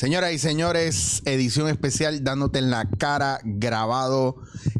[0.00, 4.36] Señoras y señores, edición especial dándote en la cara, grabado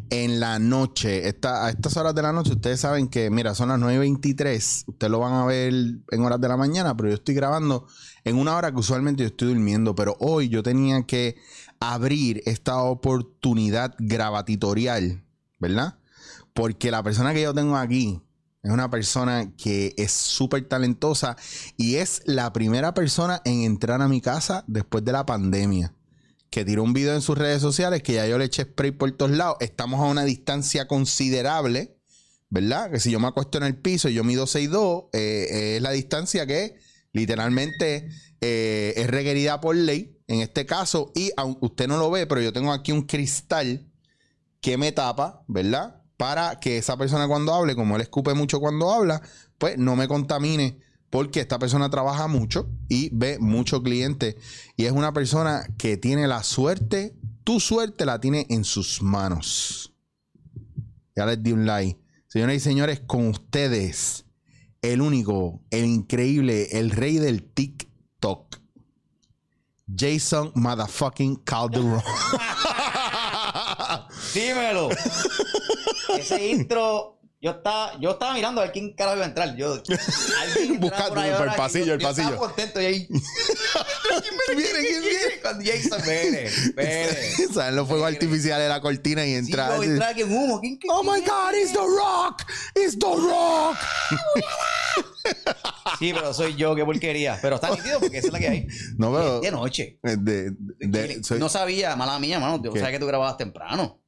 [0.09, 1.31] en la noche.
[1.43, 4.85] A estas horas de la noche, ustedes saben que, mira, son las 9.23.
[4.87, 5.75] Ustedes lo van a ver
[6.11, 7.87] en horas de la mañana, pero yo estoy grabando
[8.25, 9.95] en una hora que usualmente yo estoy durmiendo.
[9.95, 11.37] Pero hoy yo tenía que
[11.81, 15.23] abrir esta oportunidad grabatitorial,
[15.59, 15.99] ¿verdad?
[16.55, 18.23] Porque la persona que yo tengo aquí
[18.63, 21.37] es una persona que es súper talentosa
[21.77, 25.95] y es la primera persona en entrar a mi casa después de la pandemia.
[26.51, 29.11] Que tiró un video en sus redes sociales que ya yo le eché spray por
[29.13, 29.57] todos lados.
[29.61, 31.97] Estamos a una distancia considerable,
[32.51, 32.91] ¿verdad?
[32.91, 35.93] Que si yo me acuesto en el piso y yo mido 6'2, eh, es la
[35.93, 36.77] distancia que
[37.13, 38.09] literalmente
[38.41, 41.13] eh, es requerida por ley en este caso.
[41.15, 41.31] Y
[41.61, 43.89] usted no lo ve, pero yo tengo aquí un cristal
[44.61, 46.00] que me tapa, ¿verdad?
[46.21, 49.23] Para que esa persona cuando hable, como él escupe mucho cuando habla,
[49.57, 54.37] pues no me contamine, porque esta persona trabaja mucho y ve mucho cliente
[54.77, 59.95] y es una persona que tiene la suerte, tu suerte la tiene en sus manos.
[61.17, 61.99] Ya les di un like.
[62.27, 64.27] Señoras y señores, con ustedes,
[64.83, 68.59] el único, el increíble, el rey del TikTok.
[69.97, 72.03] Jason Motherfucking Calderon.
[74.35, 74.89] Dímelo.
[76.19, 79.57] Ese intro, yo estaba, yo estaba mirando a ver quién carajo iba a entrar.
[79.57, 79.75] Yo,
[80.41, 82.29] alguien Buscando por el pasillo, yo- el yo pasillo.
[82.31, 83.09] Estaba contento y ahí.
[84.47, 84.79] ¿Quién viene?
[84.81, 85.41] ¿Quién viene?
[85.41, 87.33] Cuando Jason, vere, vere.
[87.55, 90.09] Salen los fuegos artificiales de la cortina y Sí, entra.
[90.09, 90.61] aquí en humo.
[90.61, 92.43] ¿Quién, quién- oh my God, it's The Rock!
[92.75, 93.77] It's The Rock!
[95.99, 97.39] Sí, pero soy yo, qué porquería.
[97.41, 98.67] Pero está nítido porque esa es la que hay.
[98.97, 99.41] No, pero.
[99.41, 99.99] De noche.
[100.03, 102.61] de- de- soy- no sabía, mala mía, mano.
[102.63, 104.00] Yo sabía que tú grababas temprano.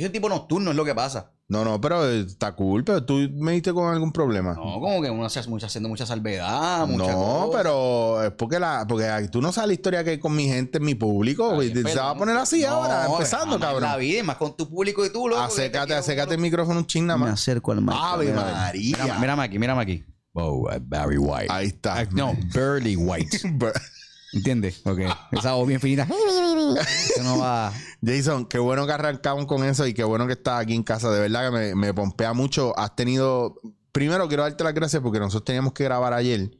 [0.00, 1.32] Yo soy tipo nocturno, es lo que pasa.
[1.48, 2.84] no, no, pero está cool.
[2.84, 4.54] Pero tú me diste con algún problema.
[4.54, 7.58] No, como que uno hace mucha, haciendo mucha salvedad, mucha No, cosa.
[7.58, 10.46] pero es porque la, porque ay, tú no sabes la historia que hay con mi
[10.48, 11.58] gente en mi público.
[11.58, 13.82] Bien, Se va a poner así No, ahora, empezando, jamás cabrón.
[13.90, 15.42] La vida, más con tu público y tú, loco.
[15.42, 17.34] Acércate, acércate el micrófono un ching nada Me más.
[17.40, 17.94] acerco al mic.
[17.96, 18.96] Ave mira, María.
[19.02, 20.04] Mira, mírame aquí, mírame aquí.
[20.32, 21.48] Oh, uh, Barry White.
[21.50, 22.04] Ahí está.
[22.12, 23.38] No, Burley White.
[24.32, 24.80] ¿Entiendes?
[24.86, 25.00] Ok.
[25.32, 26.06] Esa voz bien finita.
[27.14, 27.72] Eso no va.
[28.02, 31.10] Jason, qué bueno que arrancamos con eso y qué bueno que estás aquí en casa.
[31.10, 32.78] De verdad que me, me pompea mucho.
[32.78, 33.56] Has tenido.
[33.92, 36.50] Primero quiero darte las gracias porque nosotros teníamos que grabar ayer.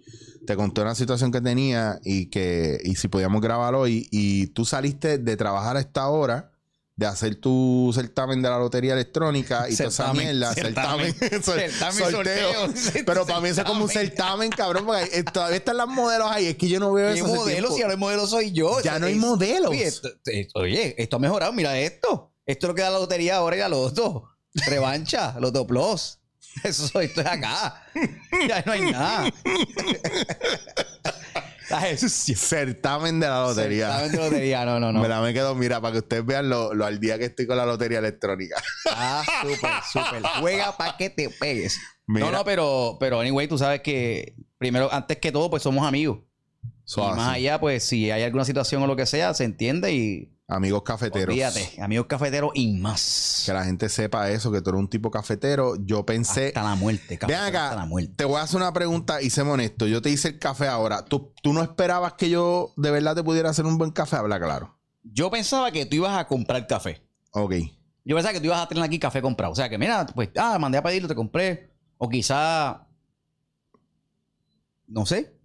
[0.47, 4.09] Te conté una situación que tenía y que y si podíamos grabar hoy.
[4.11, 6.50] Y tú saliste de trabajar a esta hora,
[7.01, 10.53] de hacer tu certamen de la lotería electrónica y toda esa mierda.
[10.53, 12.69] certamen, Certamen, sorteo.
[13.07, 14.51] Pero para mí eso es como un Certamen.
[14.51, 16.49] cabrón, porque eh, todavía están las modelos ahí.
[16.49, 17.25] Es que yo no veo ¿Qué eso.
[17.25, 17.55] hace modelo?
[17.57, 17.75] tiempo.
[17.77, 18.83] Si ahora el modelo soy yo.
[18.83, 19.71] Ya no hay Es- modelos.
[19.71, 21.53] Oye esto, esto- oye, esto ha mejorado.
[21.55, 22.35] Mira esto.
[22.45, 24.29] Esto es lo que da la lotería ahora y la loto.
[24.67, 26.19] Revancha, loto plus.
[26.65, 27.83] Eso soy, esto es acá.
[28.47, 29.33] Ya no hay nada.
[31.71, 32.37] Las sucio.
[32.37, 33.87] Certamen de la lotería.
[33.93, 35.01] Certamen de lotería, no, no, no.
[35.01, 37.47] Me la me quedo, mira, para que ustedes vean lo, lo al día que estoy
[37.47, 38.63] con la lotería electrónica.
[38.87, 40.23] Ah, súper, súper.
[40.41, 41.79] Juega para que te pegues.
[42.07, 42.27] Mira.
[42.27, 46.19] No, no, pero, pero anyway, tú sabes que primero, antes que todo, pues somos amigos.
[46.97, 50.33] Y más allá, pues si hay alguna situación o lo que sea, se entiende y
[50.51, 51.29] Amigos cafeteros.
[51.33, 51.81] olvídate.
[51.81, 53.45] Amigos cafeteros y más.
[53.47, 55.77] Que la gente sepa eso, que tú eres un tipo cafetero.
[55.85, 56.49] Yo pensé.
[56.49, 58.13] Hasta la muerte, Ven acá, Hasta la muerte.
[58.17, 59.87] te voy a hacer una pregunta y sé honesto.
[59.87, 61.05] Yo te hice el café ahora.
[61.05, 64.17] ¿Tú, ¿Tú no esperabas que yo de verdad te pudiera hacer un buen café?
[64.17, 64.77] Habla claro.
[65.03, 67.03] Yo pensaba que tú ibas a comprar café.
[67.31, 67.55] Ok.
[68.05, 69.53] Yo pensaba que tú ibas a tener aquí café comprado.
[69.53, 71.71] O sea, que mira, pues, ah, mandé a pedirlo, te compré.
[71.97, 72.87] O quizá,
[74.89, 75.39] no sé,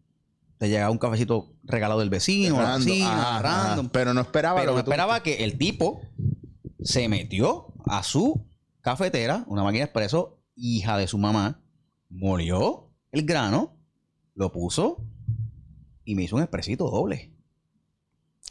[0.66, 2.86] te llegaba un cafecito regalado del vecino, la Random.
[2.86, 3.68] vecina, Ajá, ajá.
[3.70, 3.90] random.
[3.90, 6.02] Pero no esperaba Pero lo que tú- esperaba que el tipo
[6.84, 8.48] se metió a su
[8.82, 11.62] cafetera, una máquina expreso, hija de su mamá,
[12.10, 13.78] molió el grano,
[14.34, 15.06] lo puso
[16.04, 17.32] y me hizo un expresito doble.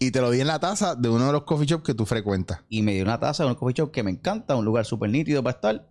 [0.01, 2.05] Y te lo di en la taza de uno de los coffee shops que tú
[2.05, 2.61] frecuentas.
[2.69, 5.11] Y me dio una taza de un coffee shop que me encanta, un lugar súper
[5.11, 5.91] nítido para estar.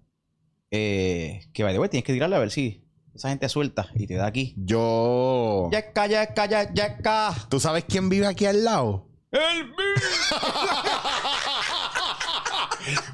[0.72, 2.83] Eh, que vaya, tienes que tirarle a ver si
[3.15, 4.54] esa gente suelta y te da aquí.
[4.57, 5.69] Yo.
[5.71, 7.36] Yaca, yaca, yaca, yaca.
[7.50, 9.07] ¿Tú sabes quién vive aquí al lado?
[9.31, 9.39] El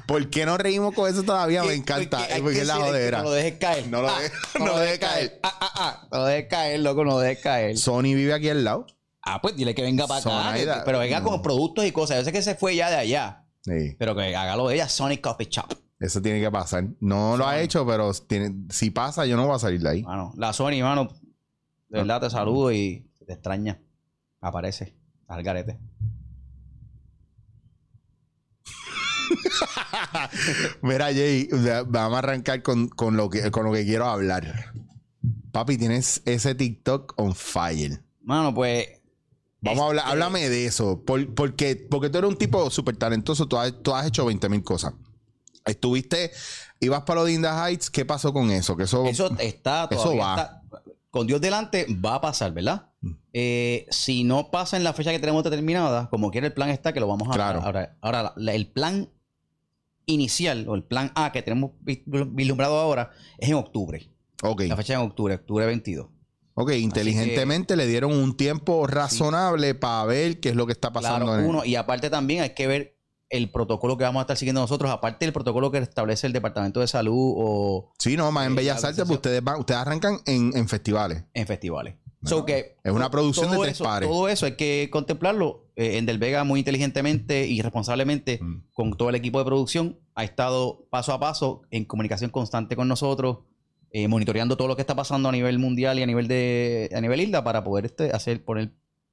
[0.06, 1.62] ¿Por qué no reímos con eso todavía?
[1.62, 2.18] Me encanta.
[2.18, 3.18] Porque Es porque que es la jodera.
[3.18, 3.86] No lo dejes caer.
[3.88, 5.40] No lo Ah, dejes- no lo dejes caer.
[5.42, 6.08] Ah, ah, ah.
[6.10, 7.78] No lo dejes caer, loco, no lo dejes caer.
[7.78, 8.86] Sony vive aquí al lado.
[9.22, 10.30] Ah, pues dile que venga para acá.
[10.30, 10.74] Zonaida.
[10.80, 12.18] que- pero venga con productos y cosas.
[12.18, 13.44] Yo sé que se fue ya de allá.
[13.62, 13.94] Sí.
[13.98, 15.72] Pero que haga lo de ella, Sonic Coffee Shop.
[16.00, 16.88] Eso tiene que pasar.
[17.00, 20.02] No lo ha hecho, pero tiene- si pasa, yo no voy a salir de ahí.
[20.02, 21.08] Mano, la Sony, mano,
[21.90, 23.78] de verdad te saludo y te extraña.
[24.40, 24.96] Aparece.
[25.28, 25.78] Al garete.
[30.82, 31.48] Mira, Jay,
[31.86, 34.72] vamos a arrancar con, con lo que, con lo que quiero hablar.
[35.52, 38.02] Papi, tienes ese TikTok on fire.
[38.22, 38.86] Mano, pues
[39.62, 41.02] Vamos a hablar, Este- háblame de eso.
[41.04, 44.48] Por- porque, porque tú eres un tipo súper talentoso, tú has, tú has hecho 20
[44.48, 44.94] mil cosas.
[45.70, 46.30] Estuviste,
[46.80, 48.76] ibas para the Heights, ¿qué pasó con eso?
[48.76, 50.34] Que eso, Eso está Eso todavía va.
[50.36, 50.56] está-
[51.10, 52.88] con Dios delante va a pasar, ¿verdad?
[53.00, 53.10] Mm.
[53.32, 56.92] Eh, si no pasa en la fecha que tenemos determinada, como quiera el plan está,
[56.92, 57.60] que lo vamos a Claro.
[57.62, 59.08] Ahora, ahora la- el plan
[60.06, 64.08] inicial o el plan A que tenemos vis- vislumbrado ahora es en octubre.
[64.42, 66.08] ok, La fecha es en octubre, octubre 22.
[66.54, 71.26] ok, inteligentemente le dieron un tiempo razonable para ver qué es lo que está pasando.
[71.26, 71.64] Claro, en- uno.
[71.64, 72.96] Y aparte también hay que ver
[73.30, 76.80] el protocolo que vamos a estar siguiendo nosotros, aparte del protocolo que establece el Departamento
[76.80, 79.80] de Salud o Sí, no, más en Eh, Bellas la Artes, pues ustedes, van, ustedes
[79.80, 81.24] arrancan en, en festivales.
[81.32, 81.94] en festivales.
[82.22, 84.08] Bueno, So que es una producción de tres eso, pares.
[84.08, 85.68] Todo eso hay que contemplarlo.
[85.76, 88.64] Eh, en Del Vega muy inteligentemente y responsablemente Mm.
[88.74, 92.88] con todo el equipo de producción ha estado paso a paso en comunicación constante con
[92.88, 93.38] nosotros,
[93.92, 97.00] eh, monitoreando todo lo que está pasando a nivel mundial y a nivel de a
[97.00, 98.72] nivel isla para poder este, hacer poner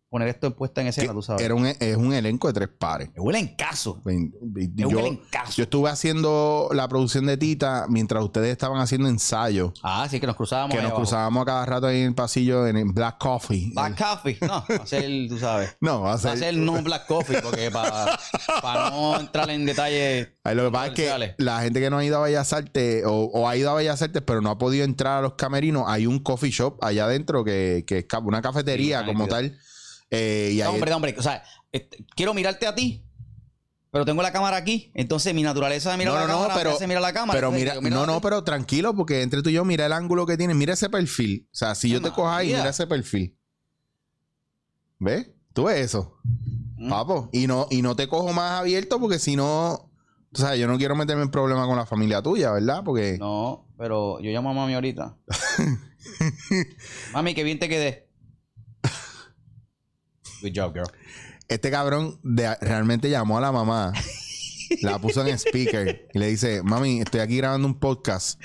[0.09, 1.44] poner esto puesta en escena, tú sabes.
[1.44, 3.09] Era un, es un elenco de tres pares.
[3.57, 4.01] Caso.
[4.06, 5.54] Ven- Me Yo, en caso.
[5.57, 9.74] yo estuve haciendo la producción de Tita mientras ustedes estaban haciendo ensayos.
[9.83, 10.71] ah, sí, que nos cruzábamos.
[10.71, 11.01] Que nos abajo.
[11.01, 13.71] cruzábamos a cada rato ahí en el pasillo en el Black Coffee.
[13.74, 14.38] Black Coffee.
[14.42, 15.75] No, va a ser, tú sabes.
[15.81, 16.31] No, va a Va ser.
[16.31, 18.18] a ser no Black Coffee, porque para,
[18.62, 20.30] para no entrar en detalles.
[20.44, 23.04] Ay, lo que pasa es que la gente que no ha ido a Bellas Artes
[23.06, 25.83] o, o ha ido a Bellas Artes pero no ha podido entrar a los camerinos,
[25.88, 29.57] hay un coffee shop allá adentro que, que es una cafetería Sí, como tal.
[30.09, 31.15] Eh, y No, ahí- hombre, no, hombre.
[31.18, 33.06] O sea, este, quiero mirarte a ti,
[33.92, 34.92] pero tengo la cámara aquí.
[34.94, 37.38] Entonces mi naturaleza de mirar No, la no, cámara pero- hace mirar la cámara.
[37.38, 40.38] pero mira, no, no, pero tranquilo, porque entre tú y yo, mira el ángulo que
[40.38, 41.48] tienes, mira ese perfil.
[41.51, 43.38] O sea, si yo te cojo ahí, mira ese perfil.
[45.00, 45.30] ¿Ves?
[45.54, 46.18] Tú ves eso,
[46.77, 46.89] Mm.
[46.89, 47.30] papo.
[47.31, 49.92] Y no, y no te cojo más abierto porque si no,
[50.31, 52.83] tú sabes, yo no quiero meterme en problemas con la familia tuya, ¿verdad?
[52.83, 55.18] Porque No, pero yo llamo a mami ahorita.
[57.13, 58.06] mami, qué bien te quedé.
[60.41, 60.87] Good job, girl.
[61.47, 63.93] este cabrón de- realmente llamó a la mamá,
[64.81, 68.39] la puso en speaker y le dice, mami, estoy aquí grabando un podcast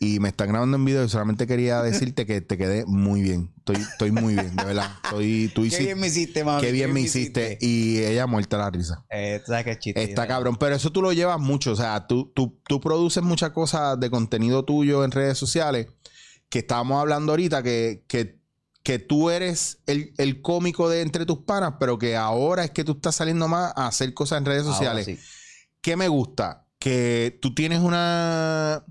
[0.00, 3.52] y me están grabando en video y solamente quería decirte que te quedé muy bien.
[3.58, 4.90] Estoy, estoy muy bien, de verdad.
[5.04, 6.60] Estoy, tú Qué hiciste- bien me hiciste, mami.
[6.60, 7.56] Qué bien me hiciste.
[7.60, 9.04] Y ella muerta la risa.
[9.10, 10.02] Eh, tú sabes que es chiste.
[10.02, 10.56] Está cabrón.
[10.56, 11.70] Pero eso tú lo llevas mucho.
[11.70, 15.86] O sea, tú, tú, tú produces muchas cosas de contenido tuyo en redes sociales.
[16.48, 18.39] Que estábamos hablando ahorita que, que,
[18.90, 22.82] que tú eres el, el cómico de entre tus panas, pero que ahora es que
[22.82, 25.06] tú estás saliendo más a hacer cosas en redes sociales.
[25.06, 25.16] sí.
[25.80, 26.66] ¿Qué me gusta?
[26.80, 28.84] Que tú tienes una.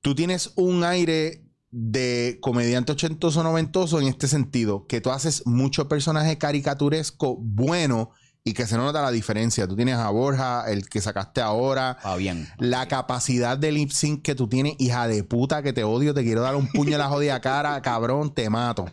[0.00, 5.86] Tú tienes un aire de comediante ochentoso noventoso en este sentido, que tú haces mucho
[5.88, 8.10] personaje caricaturesco bueno
[8.46, 9.66] y que se nota la diferencia.
[9.66, 12.48] Tú tienes a Borja, el que sacaste ahora, Fabián.
[12.58, 16.22] la capacidad de lip sync que tú tienes, hija de puta, que te odio, te
[16.22, 18.86] quiero dar un puño en la jodida cara, cabrón, te mato.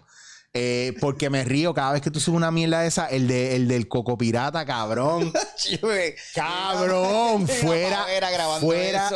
[0.55, 3.67] Eh, porque me río cada vez que tú subes una mierda esa, el, de, el
[3.67, 5.31] del coco pirata, cabrón.
[6.33, 8.05] Cabrón, fuera,
[8.59, 9.09] fuera,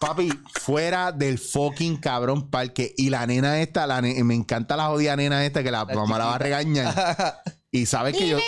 [0.00, 2.94] papi, fuera del fucking cabrón parque.
[2.96, 6.16] Y la nena esta, la ne- me encanta la jodida nena esta que la, mamá
[6.18, 7.42] la va a regañar.
[7.72, 8.38] Y sabes que yo.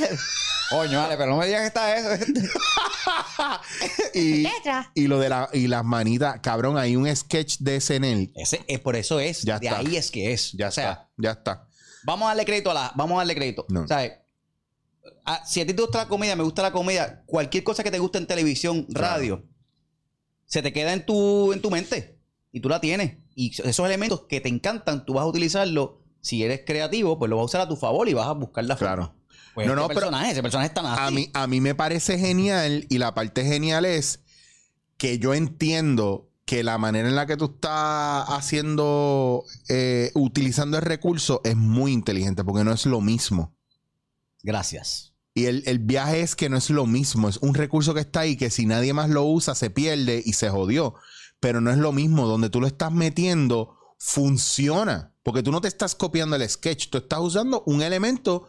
[0.70, 2.24] Coño, vale, pero no me digas que está eso.
[4.14, 4.46] Y,
[4.94, 8.30] y lo de la, y las manitas, cabrón, hay un sketch de SNL.
[8.36, 9.42] Ese es por eso es.
[9.42, 9.78] Ya de está.
[9.78, 10.52] ahí es que es.
[10.52, 11.68] Ya o sea, está, ya está.
[12.04, 12.92] vamos a darle crédito a la.
[12.94, 13.66] Vamos a darle crédito.
[13.68, 13.86] No.
[13.88, 14.12] ¿Sabes?
[15.24, 17.90] Ah, si a ti te gusta la comedia, me gusta la comedia, cualquier cosa que
[17.90, 19.14] te guste en televisión, Claro.
[19.14, 19.44] radio,
[20.46, 22.18] se te queda en tu, en tu mente.
[22.52, 23.16] Y tú la tienes.
[23.34, 25.99] Y esos elementos que te encantan, tú vas a utilizarlo.
[26.20, 28.64] Si eres creativo, pues lo vas a usar a tu favor y vas a buscar
[28.64, 28.94] la forma.
[28.94, 29.14] Claro.
[29.54, 32.18] Pues No, este no, pero- personaje, ese personaje está A mí, a mí me parece
[32.18, 34.20] genial y la parte genial es
[34.96, 40.82] que yo entiendo que la manera en la que tú estás haciendo, eh, utilizando el
[40.82, 43.54] recurso es muy inteligente porque no es lo mismo.
[44.42, 45.14] Gracias.
[45.34, 48.20] Y el, el viaje es que no es lo mismo, es un recurso que está
[48.20, 50.94] ahí que si nadie más lo usa se pierde y se jodió.
[51.38, 55.68] Pero no es lo mismo, donde tú lo estás metiendo funciona, porque tú no te
[55.68, 58.48] estás copiando el sketch, tú estás usando un elemento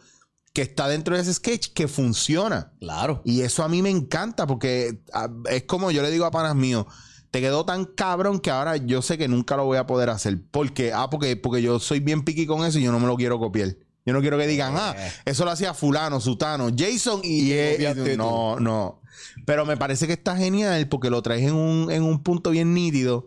[0.54, 2.72] que está dentro de ese sketch que funciona.
[2.80, 3.20] Claro.
[3.24, 6.56] Y eso a mí me encanta porque ah, es como yo le digo a panas
[6.56, 6.86] míos,
[7.30, 10.40] te quedó tan cabrón que ahora yo sé que nunca lo voy a poder hacer.
[10.50, 13.16] Porque, ah, porque, porque yo soy bien piqui con eso y yo no me lo
[13.16, 13.76] quiero copiar.
[14.04, 15.12] Yo no quiero que digan, ah, Eh.
[15.26, 18.16] eso lo hacía fulano, sutano, Jason y, él.
[18.16, 19.02] no, no.
[19.46, 22.72] Pero me parece que está genial porque lo traes en un, en un punto bien
[22.74, 23.26] nítido.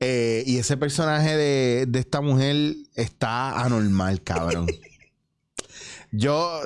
[0.00, 4.66] Eh, y ese personaje de, de esta mujer está anormal, cabrón.
[6.12, 6.60] Yo.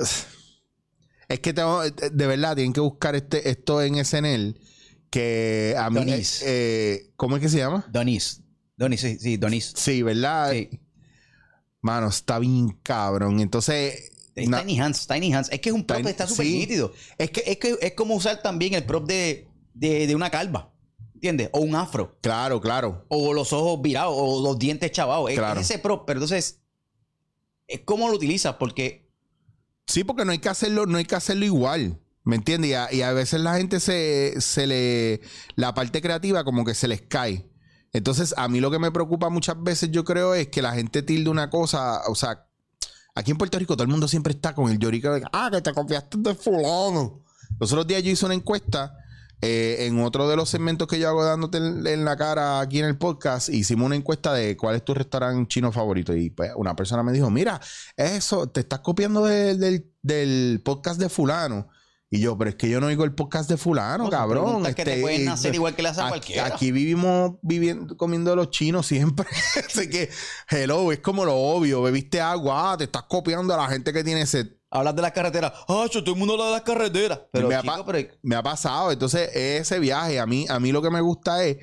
[1.27, 1.81] Es que tengo.
[1.83, 4.59] De verdad, tienen que buscar este, esto en SNL.
[5.09, 5.95] Que a mí.
[5.99, 6.41] Donis.
[6.45, 7.85] eh, ¿Cómo es que se llama?
[7.91, 8.41] Donis.
[8.77, 9.73] Donis, sí, sí, Donis.
[9.75, 10.51] Sí, ¿verdad?
[10.51, 10.79] Sí.
[11.81, 13.39] Mano, está bien cabrón.
[13.39, 15.49] Entonces, Es Na- Tiny Hands, Tiny Hands.
[15.51, 16.57] Es que es un prop Tiny- que está súper sí.
[16.59, 16.93] nítido.
[17.17, 20.72] Es que, es que es como usar también el prop de, de, de una calva.
[21.23, 21.49] ¿Entiendes?
[21.53, 22.17] O un afro.
[22.19, 23.05] Claro, claro.
[23.07, 24.13] O los ojos virados.
[24.17, 25.29] O los dientes chavados.
[25.31, 25.61] Es- Claro.
[25.61, 26.03] Es ese prop.
[26.05, 26.59] Pero entonces,
[27.65, 28.55] es cómo lo utilizas.
[28.55, 29.09] Porque
[29.87, 32.01] Sí, porque no hay que hacerlo, no hay que hacerlo igual.
[32.25, 32.71] ¿Me entiendes?
[32.71, 35.21] Y a, y a veces la gente se, se le.
[35.55, 37.49] La parte creativa como que se les cae.
[37.93, 41.03] Entonces, a mí lo que me preocupa muchas veces, yo creo, es que la gente
[41.03, 42.01] tilde una cosa.
[42.09, 42.47] O sea,
[43.15, 45.61] aquí en Puerto Rico todo el mundo siempre está con el lloriqueo de ah, que
[45.61, 47.23] te confiaste de fulano.
[47.59, 48.97] Los otros días yo hice una encuesta.
[49.43, 52.79] Eh, en otro de los segmentos que yo hago dándote en, en la cara aquí
[52.79, 56.15] en el podcast, hicimos una encuesta de cuál es tu restaurante chino favorito.
[56.15, 57.59] Y pues, una persona me dijo: Mira,
[57.97, 61.67] eso, te estás copiando de- del, del podcast de fulano.
[62.09, 64.43] Y yo, pero es que yo no oigo el podcast de fulano, no, cabrón.
[64.45, 66.45] preguntas que te Este, pueden hacer igual que le hace a Aquí, cualquiera.
[66.45, 69.25] aquí vivimos viviendo, comiendo los chinos siempre.
[69.67, 70.11] Así que,
[70.47, 71.81] hello, es como lo obvio.
[71.81, 74.47] Bebiste agua, ah, te estás copiando a la gente que tiene sed.
[74.75, 75.53] Hablas de las carreteras.
[75.67, 77.19] Ah, yo, todo el mundo habla de las carreteras.
[77.31, 78.91] Pero, me, ha chico, pa- pero- me ha pasado.
[78.91, 81.57] Entonces, ese viaje, a mí, a mí lo que me gusta es,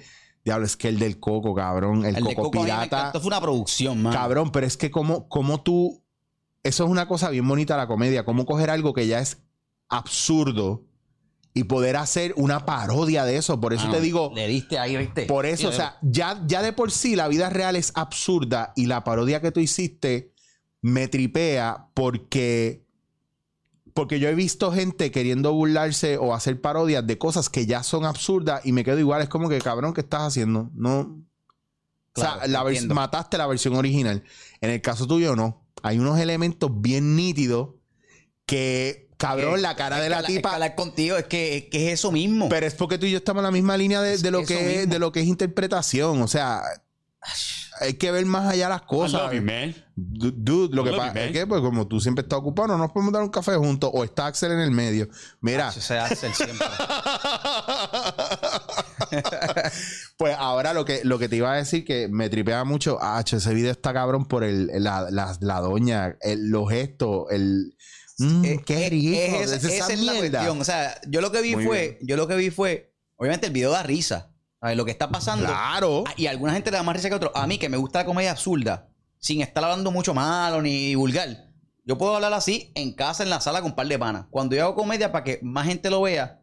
[0.45, 2.05] diablo, es que el del coco, cabrón.
[2.05, 2.85] El, coco pirata.
[2.85, 3.21] encantó.
[3.21, 4.13] Fue una producción, man.
[4.13, 6.05] Cabrón, pero es que como, como tú.
[6.63, 8.25] Eso es una cosa bien bonita la comedia.
[8.25, 9.39] Cómo coger algo que ya es
[9.89, 10.85] absurdo
[11.53, 13.61] y poder hacer una parodia de eso.
[13.61, 14.31] Por eso te digo.
[14.35, 15.27] Le diste ahí, ¿viste?
[15.27, 18.73] Por eso, Sí, o sea, ya, ya de por sí la vida real es absurda
[18.77, 20.33] y la parodia que tú hiciste
[20.81, 22.87] me tripea porque.
[24.01, 28.07] Porque yo he visto gente queriendo burlarse o hacer parodias de cosas que ya son
[28.07, 29.21] absurdas y me quedo igual.
[29.21, 30.71] Es como que, cabrón, ¿qué estás haciendo?
[30.73, 31.23] No.
[32.15, 34.25] Claro, o sea, la mataste la versión original.
[34.63, 35.67] En el caso tuyo, no.
[35.83, 37.75] Hay unos elementos bien nítidos
[38.47, 40.55] que, cabrón, la cara es de la tipa.
[40.55, 42.49] hablar contigo es que, es que es eso mismo.
[42.49, 44.99] Pero es porque tú y yo estamos en la misma línea de, lo, que de
[44.99, 46.23] lo que es interpretación.
[46.23, 46.63] O sea,
[47.81, 49.31] hay que ver más allá las cosas.
[49.95, 52.79] Du- Dude, lo I que pasa es que, pues, como tú siempre estás ocupado, no
[52.79, 55.09] nos podemos dar un café juntos o está Axel en el medio.
[55.41, 56.67] Mira, Eso se hace el siempre.
[60.17, 62.99] pues ahora lo que, lo que te iba a decir que me tripea mucho.
[63.01, 67.77] Ah, ese video está cabrón por el, la, la, la doña, el- los gestos, el.
[68.19, 69.17] Mm, Eh, qué eh, rico.
[69.17, 70.31] es- es esa esa es la mierda.
[70.39, 70.61] cuestión.
[70.61, 73.53] O sea, yo lo que vi Muy fue, yo lo que vi fue, obviamente el
[73.53, 74.30] video da risa.
[74.61, 74.77] ¿Sabes?
[74.77, 75.47] Lo que está pasando.
[75.47, 76.05] Claro.
[76.07, 77.33] Ah, Y a alguna gente le da más risa que a otro.
[77.35, 78.89] A mí, que me gusta la comedia absurda,
[79.19, 81.49] sin estar hablando mucho malo ni vulgar.
[81.85, 84.27] Yo puedo hablar así en casa, en la sala, con un par de panas.
[84.31, 86.41] Cuando yo hago comedia para que más gente lo vea,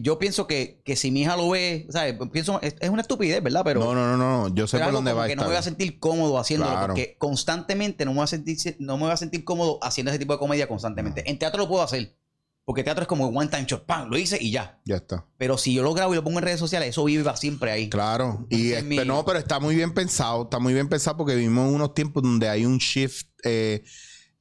[0.00, 2.14] yo pienso que, que si mi hija lo ve, ¿sabes?
[2.32, 3.62] Pienso, es, es una estupidez, ¿verdad?
[3.64, 4.54] Pero, no, no, no, no.
[4.54, 6.86] Yo sé por dónde va a que no me voy a sentir cómodo haciéndolo Claro.
[6.88, 10.18] porque constantemente no me voy a sentir no me voy a sentir cómodo haciendo ese
[10.20, 11.28] tipo de comedia constantemente.
[11.28, 12.15] En teatro lo puedo hacer
[12.66, 14.10] porque teatro es como one time shot, ¡pam!
[14.10, 14.78] lo hice y ya.
[14.84, 15.24] Ya está.
[15.38, 17.70] Pero si yo lo grabo y lo pongo en redes sociales, eso vive para siempre
[17.70, 17.88] ahí.
[17.88, 21.36] Claro, y es mi- no, pero está muy bien pensado, está muy bien pensado porque
[21.36, 23.84] vivimos unos tiempos donde hay un shift, eh,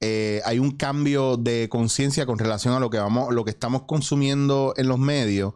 [0.02, 3.84] eh, hay un cambio de conciencia con relación a lo que vamos, lo que estamos
[3.84, 5.54] consumiendo en los medios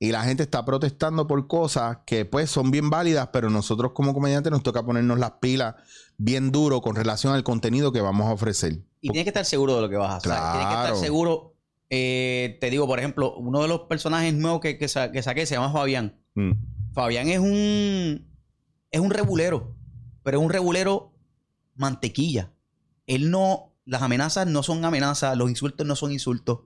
[0.00, 4.12] y la gente está protestando por cosas que pues son bien válidas, pero nosotros como
[4.12, 5.76] comediantes nos toca ponernos las pilas
[6.18, 8.80] bien duro con relación al contenido que vamos a ofrecer.
[9.00, 10.32] Y tienes que estar seguro de lo que vas a hacer.
[10.32, 10.82] Tienes que Claro.
[10.94, 11.54] estar seguro.
[11.90, 15.46] Eh, te digo, por ejemplo, uno de los personajes nuevos que, que, sa- que saqué
[15.46, 16.18] se llama Fabián.
[16.34, 16.52] Mm,
[16.92, 18.26] Fabián es un.
[18.90, 19.74] Es un regulero.
[20.22, 21.12] Pero es un regulero
[21.74, 22.52] mantequilla.
[23.06, 23.74] Él no.
[23.84, 25.36] Las amenazas no son amenazas.
[25.36, 26.60] Los insultos no son insultos.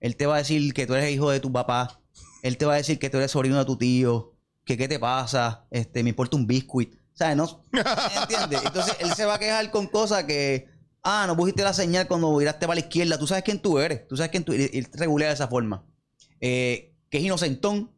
[0.00, 2.00] Él te va a decir que tú eres hijo de tu papá.
[2.42, 4.32] Él te va a decir que tú eres sobrino de tu tío.
[4.64, 5.66] Que qué te pasa.
[5.70, 6.94] Este, me importa un biscuit.
[7.12, 7.36] ¿Sabes?
[7.36, 7.62] No.
[8.22, 8.62] ¿Entiendes?
[8.64, 10.68] Entonces él se va a quejar con cosas que.
[11.02, 13.18] Ah, no pusiste la señal cuando viraste para la izquierda.
[13.18, 14.06] Tú sabes quién tú eres.
[14.06, 14.70] Tú sabes quién tú eres.
[14.70, 15.84] Te regulea de esa forma.
[16.40, 17.90] Eh, que es inocentón,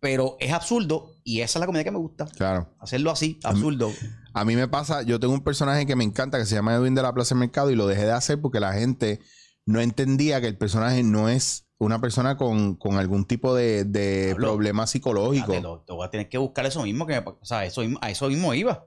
[0.00, 2.26] pero es absurdo y esa es la comedia que me gusta.
[2.26, 2.68] claro.
[2.78, 3.92] Hacerlo así, absurdo.
[4.32, 6.94] A mí me pasa, yo tengo un personaje que me encanta que se llama Edwin
[6.94, 9.20] de la Plaza del Mercado y lo dejé de hacer porque la gente
[9.66, 14.86] no entendía que el personaje no es una persona con, con algún tipo de, problema
[14.86, 15.52] psicológico.
[15.86, 18.10] Te, voy a tener que buscar eso mismo que me pa- o sea, eso, a
[18.10, 18.86] eso mismo iba.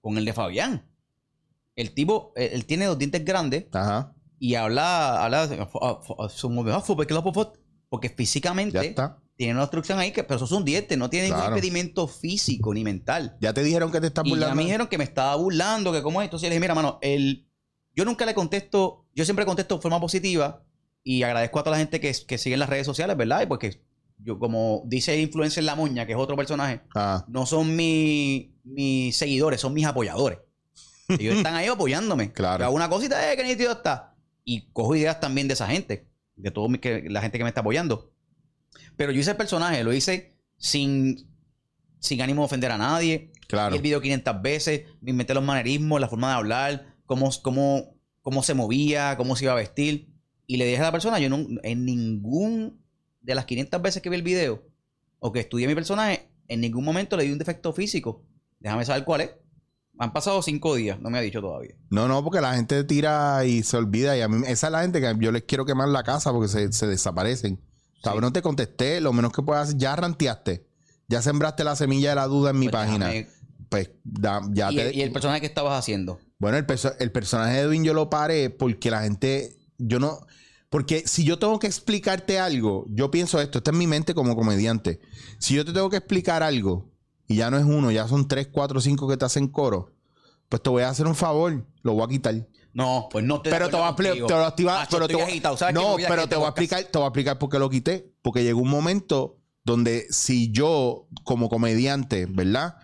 [0.00, 0.86] Con el de Fabián.
[1.76, 5.58] El tipo, él, él tiene dos dientes grandes Ajá, y habla, habla de-
[7.88, 9.18] porque ya físicamente está.
[9.36, 12.82] tiene una obstrucción ahí, que, pero esos son dientes, no tiene ningún impedimento físico ni
[12.82, 13.36] mental.
[13.40, 14.56] Ya te dijeron que te estás Y ya burlando.
[14.56, 16.26] me dijeron que me estaba burlando, que cómo es.
[16.26, 17.46] Entonces le dije, mira, mano, el,
[17.94, 20.64] yo nunca le contesto, yo siempre contesto de forma positiva
[21.04, 23.42] y agradezco a toda la gente que, que sigue en las redes sociales, ¿verdad?
[23.42, 23.82] Y porque
[24.18, 28.54] yo, como dice el influencer La Moña, que es otro personaje, Ah, no son mi-
[28.64, 30.38] mis seguidores, son mis apoyadores.
[31.08, 32.32] Ellos están ahí apoyándome.
[32.36, 32.60] Claro.
[32.60, 34.14] Yo hago una cosita, eh, qué nítido está.
[34.44, 36.68] Y cojo ideas también de esa gente, de toda
[37.08, 38.12] la gente que me está apoyando.
[38.96, 41.28] Pero yo hice el personaje, lo hice sin,
[41.98, 43.32] sin ánimo de ofender a nadie.
[43.48, 43.72] claro.
[43.72, 47.96] Vi el video 500 veces, me inventé los manerismos, la forma de hablar, cómo, cómo,
[48.22, 50.12] cómo se movía, cómo se iba a vestir.
[50.46, 52.80] Y le dije a la persona, yo no, en ningún
[53.20, 54.62] de las 500 veces que vi el video
[55.18, 58.24] o que estudié mi personaje, en ningún momento le di un defecto físico.
[58.60, 59.30] Déjame saber cuál es.
[59.98, 61.74] Han pasado cinco días, no me ha dicho todavía.
[61.90, 64.16] No, no, porque la gente tira y se olvida.
[64.16, 66.48] Y a mí, esa es la gente que yo les quiero quemar la casa porque
[66.48, 67.60] se, se desaparecen.
[68.02, 69.00] Cabrón, no te contesté.
[69.00, 70.66] Lo menos que puedas hacer, ya ranteaste.
[71.08, 73.08] Ya sembraste la semilla de la duda en mi Pues página.
[73.08, 73.28] déjame-
[73.70, 74.88] Pues da- ya ¿Y, te.
[74.90, 76.18] el, y el personaje que estabas haciendo?
[76.38, 79.56] Bueno, el, perso- el personaje de Edwin yo lo paré porque la gente.
[79.78, 80.18] Yo no.
[80.68, 84.36] Porque si yo tengo que explicarte algo, yo pienso esto, está en mi mente como
[84.36, 85.00] comediante.
[85.38, 86.90] Si yo te tengo que explicar algo,
[87.28, 89.92] y ya no es uno, ya son tres, cuatro, cinco que te hacen coro,
[90.48, 92.46] pues te voy a hacer un favor, lo voy a quitar.
[92.72, 94.02] No, pues no te Pero te voy a te
[94.34, 95.42] lo activa- pero te voy-
[95.72, 98.12] no, pero te voy a explicar, te voy a explicar por qué lo quité.
[98.20, 102.76] Porque llegó un momento donde si yo, como comediante, ¿verdad?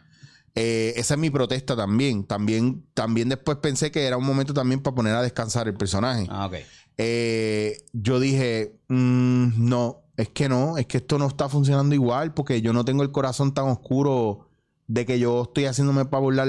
[0.55, 2.25] Eh, esa es mi protesta también.
[2.25, 6.27] También, también después pensé que era un momento también para poner a descansar el personaje.
[6.31, 6.55] Ah, ok.
[6.97, 12.35] Eh, yo dije, mm, no, es que no, es que esto no está funcionando igual
[12.35, 14.49] porque yo no tengo el corazón tan oscuro
[14.87, 16.49] de que yo estoy haciéndome para burlar,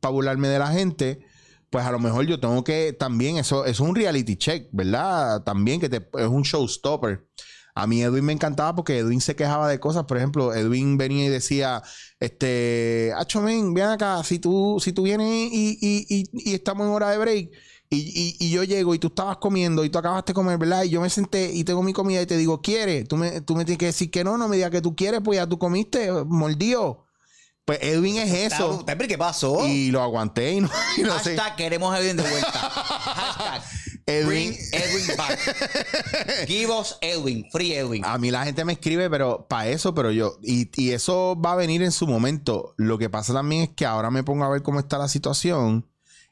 [0.00, 1.20] pa' burlarme de la gente.
[1.70, 5.42] Pues a lo mejor yo tengo que también, eso, eso es un reality check, ¿verdad?
[5.44, 7.26] También que te- es un showstopper.
[7.74, 10.04] A mí Edwin me encantaba porque Edwin se quejaba de cosas.
[10.04, 11.82] Por ejemplo, Edwin venía y decía,
[12.18, 16.92] este, Acho, ven acá, si tú, si tú vienes y, y- y- y estamos en
[16.92, 17.50] hora de break
[17.90, 20.84] y, y- y yo llego y tú estabas comiendo y tú acabaste de comer, ¿verdad?
[20.84, 23.06] Y yo me senté y tengo mi comida y te digo, ¿quieres?
[23.08, 25.20] Tú me, tú me tienes que decir que no, no me digas que tú quieres,
[25.24, 27.06] pues ya tú comiste, mordido.
[27.64, 28.80] Pues Edwin es eso.
[28.80, 29.66] Está- ¿Qué pasó?
[29.66, 31.36] Y lo aguanté y no, y no sé.
[31.56, 32.50] Queremos a Edwin de vuelta.
[32.50, 33.62] Hashtag
[34.06, 36.46] Edwin- bring Edwin back.
[36.48, 37.46] Give us Edwin.
[37.52, 38.04] Free Edwin.
[38.04, 41.52] A mí la gente me escribe, pero para eso, pero yo, y, y eso va
[41.52, 42.74] a venir en su momento.
[42.76, 45.86] Lo que pasa también es que ahora me pongo a ver cómo está la situación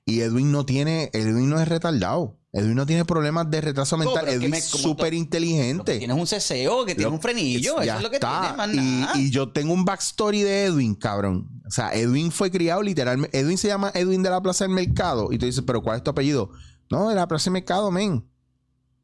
[0.08, 2.36] y Edwin no tiene, Edwin no es retardado.
[2.50, 4.26] Edwin no tiene problemas de retraso mental.
[4.26, 5.98] Edwin es súper inteligente.
[5.98, 7.74] Tienes un CCO, que tiene un frenillo.
[7.76, 8.40] Eso Ya es lo que está.
[8.40, 9.18] tiene, más y, nada.
[9.18, 11.48] y yo tengo un backstory de Edwin, cabrón.
[11.66, 13.38] O sea, Edwin fue criado literalmente.
[13.38, 15.28] Edwin se llama Edwin de la Plaza del Mercado.
[15.30, 16.50] Y tú dices, ¿pero cuál es tu apellido?
[16.90, 18.26] No, de la Plaza del Mercado, men.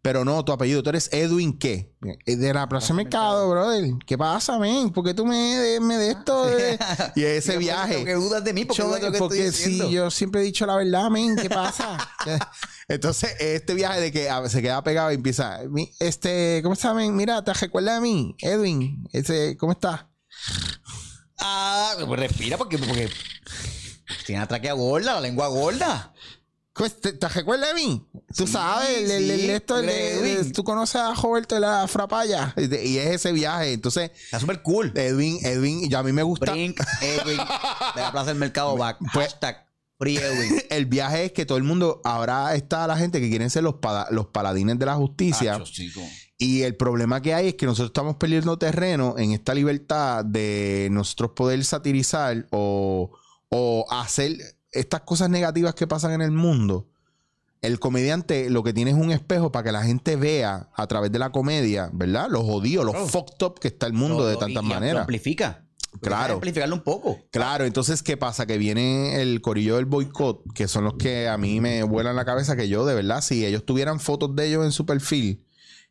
[0.05, 1.97] Pero no, tu apellido, tú eres Edwin qué?
[2.27, 3.90] Eh, De la Plaza del Mercado, brother.
[4.07, 4.90] ¿Qué pasa, men?
[4.90, 6.45] ¿Por qué tú me, de- me de esto?
[6.45, 6.79] de-
[7.17, 8.14] Y ese ¿Qué viaje.
[8.14, 8.67] dudas de mí?
[8.67, 9.87] ¿Por qué Yo- dudas de lo que porque estoy diciendo?
[9.88, 11.37] sí, yo siempre he dicho la verdad, men.
[11.37, 11.97] ¿Qué pasa?
[12.88, 16.95] Entonces, este viaje de que a- se queda pegado y empieza, "Mi- este, ¿cómo estás,
[16.95, 17.17] men?
[17.17, 18.37] Mira, ¿te recuerdas de mí?
[18.40, 20.05] Edwin, ese, ¿cómo estás?
[21.40, 23.09] Ah, pues respira porque, porque
[24.27, 26.12] tiene la tráquea gorda, la lengua gorda.
[26.75, 28.05] ¿Cómo es- ¿Te, recuerdas de mí?
[28.37, 30.37] Tú Sí, sabes, sí, esto, el- Edwin.
[30.39, 32.53] el- tú conoces a Roberto de la Frapaya.
[32.57, 33.73] Y de- y es ese viaje.
[33.73, 34.93] Entonces, Está súper cool.
[34.97, 36.51] Edwin, Edwin, y a mí me gusta.
[36.53, 38.99] Bring Edwin de la Plaza del Mercado back.
[39.13, 39.65] Pues- Hashtag
[39.99, 40.61] Free Edwin.
[40.71, 43.75] El viaje es que todo el mundo, ahora está la gente que quieren ser los,
[43.77, 45.55] pada- los paladines de la justicia.
[45.55, 46.01] Acho, chico.
[46.37, 50.89] Y el problema que hay es que nosotros estamos perdiendo terreno en esta libertad de
[50.91, 53.13] nosotros poder satirizar o,
[53.51, 54.37] o hacer
[54.75, 56.87] estas cosas negativas que pasan en el mundo.
[57.63, 61.11] El comediante lo que tiene es un espejo para que la gente vea a través
[61.11, 62.29] de la comedia, ¿verdad?
[62.29, 65.01] Los jodidos, los fucked up que está el mundo Lo- de tantas y- y maneras.
[65.03, 65.65] Amplifica.
[66.03, 66.35] Claro.
[66.35, 67.19] Amplificarlo un poco.
[67.31, 68.45] Claro, entonces, ¿qué pasa?
[68.47, 72.25] Que viene el corillo del boicot, que son los que a mí me vuelan la
[72.25, 75.47] cabeza, que yo, de verdad, si ellos tuvieran fotos de ellos en su perfil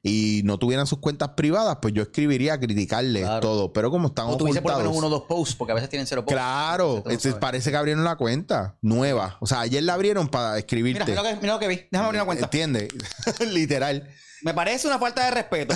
[0.06, 3.40] y no tuvieran sus cuentas privadas, pues yo escribiría a criticarles Claro.
[3.40, 3.72] todo.
[3.74, 4.84] Pero como están O tuviese por lo ocultados...
[4.94, 6.34] menos uno o dos posts, porque a veces tienen cero posts.
[6.36, 9.38] Claro, Entonces, parece que abrieron la cuenta nueva.
[9.40, 11.06] O sea, ayer la abrieron para Mira, escribirte.
[11.06, 11.76] mira lo, que, mira lo que vi.
[11.90, 12.44] Déjame abrir una cuenta.
[12.46, 12.90] ¿Entiendes?
[13.50, 14.10] Literal.
[14.42, 15.74] Me parece una falta de respeto.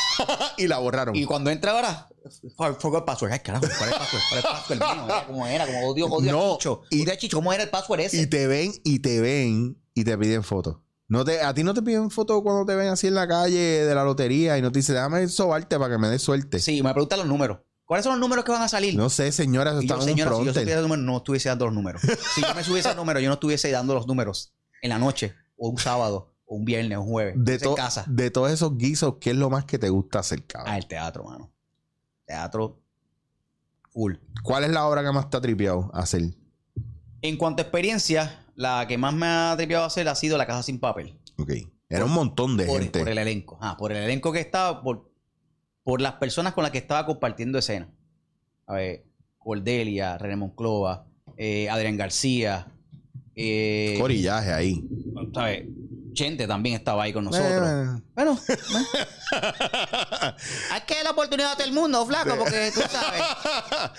[0.56, 1.14] y la borraron.
[1.14, 2.08] y cuando entra ahora,
[2.56, 3.30] for- forgot password.
[3.32, 4.22] Ay, carajo, ¿cuál es el password?
[4.28, 5.04] ¿Cuál es el password mío?
[5.14, 5.66] Era, ¿Cómo era?
[5.66, 6.82] Como odio, odio No, a Chicho.
[6.90, 7.36] y- Odio a Chicho.
[7.36, 8.20] ¿Cómo era el password ese?
[8.20, 10.78] Y te ven, y te ven, y te piden fotos.
[11.10, 13.58] No te, a ti no te piden fotos cuando te ven así en la calle
[13.84, 16.60] de la lotería y no te dicen, déjame sobarte para que me des suerte.
[16.60, 17.58] Sí, me preguntan los números.
[17.84, 18.94] ¿Cuáles son los números que van a salir?
[18.96, 21.16] No sé, señora, eso Y está yo, un señora, si yo supiera el número, no
[21.16, 22.00] estuviese dando los números.
[22.34, 25.34] Si yo me subiese al número, yo no estuviese dando los números en la noche,
[25.56, 27.34] o un sábado, o un viernes, o un jueves.
[27.36, 28.04] De, Estuviese en to- casa.
[28.06, 30.72] de todos esos guisos, ¿qué es lo más que te gusta hacer, cabrón?
[30.72, 31.52] Ah, el teatro, mano.
[32.24, 32.80] Teatro
[33.92, 34.14] full.
[34.44, 36.22] ¿Cuál es la obra que más te ha tripeado hacer?
[37.22, 40.62] En cuanto a experiencia, la que más me ha tripeado hacer ha sido La Casa
[40.62, 41.16] Sin Papel.
[41.38, 41.50] Ok.
[41.88, 42.98] Era un montón de Por, gente.
[42.98, 43.58] por el elenco.
[43.62, 45.10] Ah, por el elenco que estaba, por,
[45.82, 47.88] por las personas con las que estaba compartiendo escena.
[48.66, 49.06] A ver,
[49.38, 51.06] Cordelia, René Monclova,
[51.38, 52.66] eh, Adrián García,
[53.34, 54.84] eh, Corillaje ahí.
[55.32, 55.66] ¿sabes?
[56.20, 57.60] Chente también estaba ahí con nosotros.
[57.60, 58.38] Bueno, bueno.
[60.70, 63.22] hay que dar la oportunidad a todo el mundo, flaco, porque tú sabes.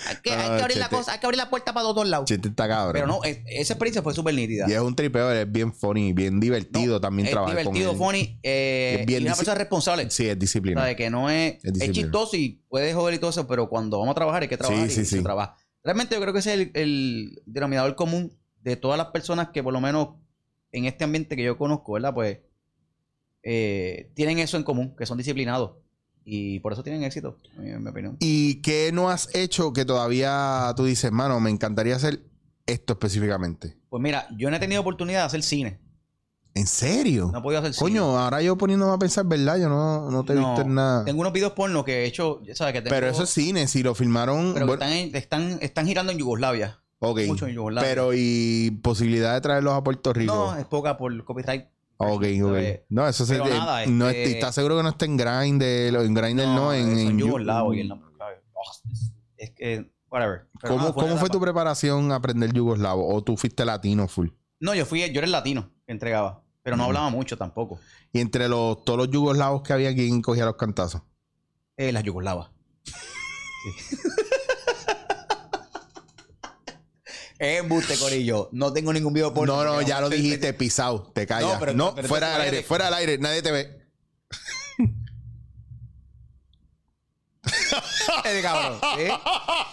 [0.08, 0.96] Hay que, hay que abrir la Chente.
[0.98, 2.26] cosa, hay que abrir la puerta para todos lados.
[2.28, 2.94] Chiste está cabrón.
[2.94, 4.66] Pero no, es- esa experiencia fue súper nítida.
[4.70, 8.16] Y es un tripeo, es bien funny, bien divertido No, también es trabajar divertido, con
[8.16, 8.26] él.
[8.26, 10.10] funny, eh, Es bien y una persona responsable.
[10.12, 10.94] Sí, es disciplina.
[10.96, 14.16] Que no es, Es chistoso y puede joder y todo eso, pero cuando vamos a
[14.16, 15.24] trabajar hay que trabajar Sí, y sí, se sí.
[15.24, 15.56] trabaja.
[15.84, 19.64] Realmente yo creo que ese es el, el denominador común de todas las personas que
[19.64, 20.10] por lo menos
[20.72, 22.14] en este ambiente que yo conozco, ¿verdad?
[22.14, 22.40] Pues
[23.44, 25.72] eh, tienen eso en común, que son disciplinados.
[26.24, 28.16] Y por eso tienen éxito, en mi opinión.
[28.20, 32.22] ¿Y qué no has hecho que todavía tú dices, mano, me encantaría hacer
[32.68, 33.78] esto específicamente?
[33.90, 35.80] Pues mira, yo no he tenido oportunidad de hacer cine.
[36.54, 37.30] ¿En serio?
[37.34, 39.58] No he podido hacer Coño, ahora yo poniéndome a pensar, ¿verdad?
[39.58, 41.06] Yo no, no te he No, visto en nada.
[41.06, 43.68] Tengo unos videos porno que he hecho, ya sabes que tengo, Pero eso es cine,
[43.68, 44.54] si lo filmaron.
[44.54, 46.81] pero bueno, están, en- están, están girando en Yugoslavia.
[47.02, 47.20] Ok.
[47.28, 47.90] mucho en Yugoslavia.
[47.90, 50.34] Pero y posibilidad de traerlos a Puerto Rico.
[50.34, 51.66] No, es poca por copyright.
[51.98, 52.58] ok, ok.
[52.90, 53.34] No, eso se.
[53.34, 56.46] Pero nada, no este- es- ¿Estás seguro que no está en Grindr o en Grindr
[56.48, 56.74] no?
[56.74, 58.08] en, en en Yu- yugoslavo y el nombre.
[58.54, 58.62] Oh,
[58.92, 60.48] es- es que, whatever.
[60.62, 61.46] Pero ¿Cómo, nada, cómo una fue tu etapa.
[61.46, 63.14] preparación a aprender yugoslavo?
[63.14, 64.30] ¿O tú fuiste latino full?
[64.60, 67.80] No, yo fui, yo era el latino que entregaba, pero no hablaba mucho tampoco.
[68.14, 71.02] Y entre los, todos los yugoslavos que había, ¿quién cogía los cantazos?
[71.78, 72.50] Eh, las yugoslavas.
[73.64, 73.96] Sí.
[77.06, 78.50] Es embuste, Corillo.
[78.52, 81.60] No tengo ningún video por no, no, ya lo dijiste, pisado, te callas.
[81.60, 83.82] No, No, pero- pero fuera del aire, fuera del aire, nadie te ve.
[88.26, 88.80] Eh, cabrón.
[89.00, 89.08] ¿eh?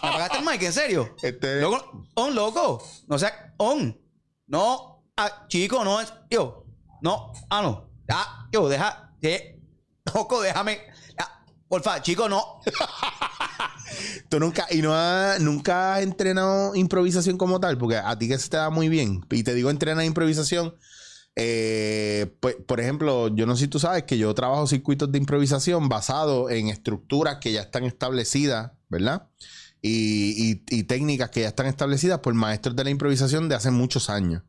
[0.03, 0.63] ¿Me apagaste el mic?
[0.63, 1.15] ¿En serio?
[1.23, 2.83] Este, Loco, on, loco.
[3.07, 4.01] No sea, on.
[4.47, 6.13] No, ah, chico, no es.
[6.31, 6.65] Yo,
[7.03, 7.91] no, ah, no.
[8.09, 9.13] Ah, yo, deja.
[9.21, 9.61] eh,
[10.15, 10.81] loco, déjame.
[11.19, 12.61] ah, porfa, chico, no.
[14.29, 18.39] Tú nunca, y no has, nunca has entrenado improvisación como tal, porque a ti que
[18.39, 19.25] se te da muy bien.
[19.31, 20.75] Y te digo entrenar improvisación.
[21.41, 25.19] eh, pues, por ejemplo, yo no sé si tú sabes que yo trabajo circuitos de
[25.19, 29.29] improvisación basado en estructuras que ya están establecidas, ¿verdad?
[29.81, 33.71] Y, y- y técnicas que ya están establecidas por maestros de la improvisación de hace
[33.71, 34.43] muchos años.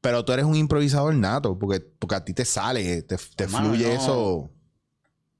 [0.00, 3.88] Pero tú eres un improvisador nato, porque, porque a ti te sale, te, te fluye
[3.88, 3.92] no.
[4.02, 4.50] eso.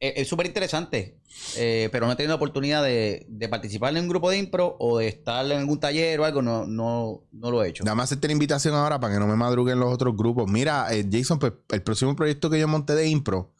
[0.02, 1.16] Es es súper interesante.
[1.56, 4.76] eh, pero no he tenido la oportunidad de, de participar en un grupo de impro
[4.80, 6.42] o de estar en algún taller o algo.
[6.42, 7.84] No, no, no lo he hecho.
[7.84, 10.50] Dame hacerte la invitación ahora para que no me madruguen los otros grupos.
[10.50, 13.52] Mira, eh, Jason, pues el próximo proyecto que yo monté de impro,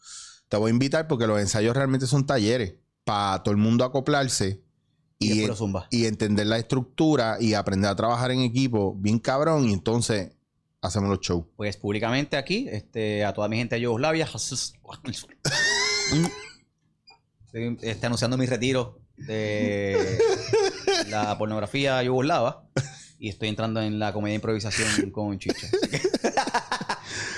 [0.49, 2.75] te voy a invitar porque los ensayos realmente son talleres
[3.05, 4.61] para todo el mundo acoplarse
[5.19, 5.47] Y
[5.91, 10.31] y entender la estructura y aprender a trabajar en equipo bien cabrón y entonces
[10.81, 11.45] hacemos los shows.
[11.55, 14.27] Pues públicamente aquí, este, a toda mi gente de Yugoslavia,
[17.45, 20.17] estoy este, anunciando mi retiro de
[21.09, 22.67] la pornografía yugoslava
[23.19, 25.67] y estoy entrando en la comedia de improvisación con Chicha.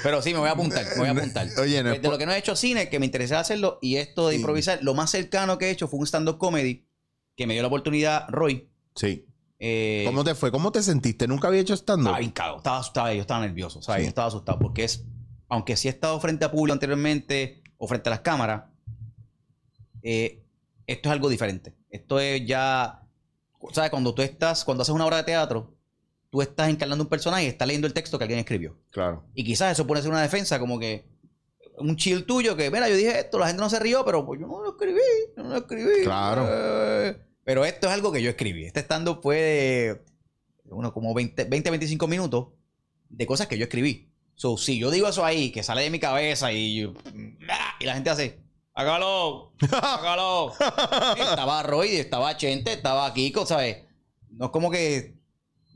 [0.04, 1.48] Pero sí, me voy a apuntar, me voy a apuntar.
[1.60, 4.28] Oye, no de lo que no he hecho cine, que me interesaba hacerlo, y esto
[4.28, 4.40] de Sí.
[4.40, 6.88] improvisar, lo más cercano que he hecho fue un stand-up comedy
[7.36, 8.70] que me dio la oportunidad, Roy.
[8.96, 9.26] Sí.
[9.60, 10.52] eh, ¿Cómo te fue?
[10.52, 11.28] ¿Cómo te sentiste?
[11.28, 12.08] ¿Nunca había hecho stand-up?
[12.08, 14.02] estaba bien cagado, estaba asustado, yo estaba nervioso, ¿sabes?
[14.02, 14.06] Sí.
[14.06, 15.04] Yo estaba asustado porque es,
[15.50, 18.64] aunque sí he estado frente a público anteriormente o frente a las cámaras,
[20.02, 20.44] eh,
[20.88, 21.74] esto es algo diferente.
[21.90, 23.02] Esto es ya,
[23.72, 23.90] ¿sabes?
[23.90, 25.74] Cuando tú estás, cuando haces una obra de teatro,
[26.30, 28.78] tú estás encarnando un personaje y estás leyendo el texto que alguien escribió.
[28.92, 29.24] Claro.
[29.34, 31.06] Y quizás eso puede ser una defensa como que
[31.78, 34.40] un chill tuyo que, mira, yo dije esto, la gente no se rió, pero pues
[34.40, 35.02] yo no lo escribí,
[35.36, 36.04] yo no lo escribí.
[36.04, 36.48] Claro.
[36.50, 38.66] Eh, pero esto es algo que yo escribí.
[38.66, 40.02] Este stand fue de,
[40.66, 42.48] bueno, como 20, 20, 25 minutos
[43.10, 44.05] de cosas que yo escribí.
[44.36, 48.10] So, si yo digo eso ahí, que sale de mi cabeza y, y la gente
[48.10, 48.42] hace,
[48.74, 50.52] hágalo, hágalo.
[51.18, 53.84] estaba Roy, estaba Chente, estaba Kiko, ¿sabes?
[54.32, 55.16] No es como que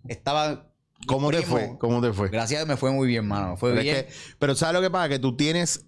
[0.07, 0.65] estaba...
[1.07, 1.77] ¿Cómo te fue?
[1.79, 2.27] ¿Cómo te fue?
[2.27, 3.55] Gracias, me fue muy bien, mano.
[3.55, 4.05] Fue Pero, es bien.
[4.05, 5.07] que- pero ¿sabes lo que pasa?
[5.07, 5.85] Que tú tienes...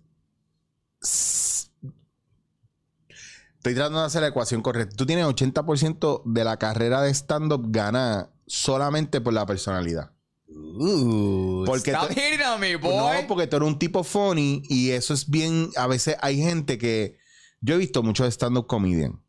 [3.58, 4.96] Estoy tratando de hacer la ecuación correcta.
[4.96, 10.12] Tú tienes 80% de la carrera de stand-up ganada solamente por la personalidad.
[10.54, 12.96] Uh, Porque stop te- hitting on me, boy.
[12.96, 15.70] No, porque tú eres un tipo funny y eso es bien...
[15.78, 17.18] A veces hay gente que...
[17.62, 19.22] Yo he visto muchos stand-up comedian.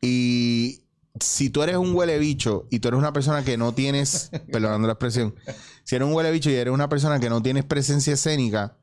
[0.00, 0.84] Y
[1.20, 4.30] si tú eres un huele bicho y tú eres una persona que no tienes...
[4.52, 5.34] perdonando la expresión.
[5.84, 8.78] Si eres un huele bicho y eres una persona que no tienes presencia escénica,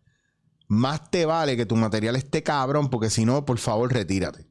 [0.67, 4.47] más te vale que tu material esté cabrón, porque si no, por favor, retírate.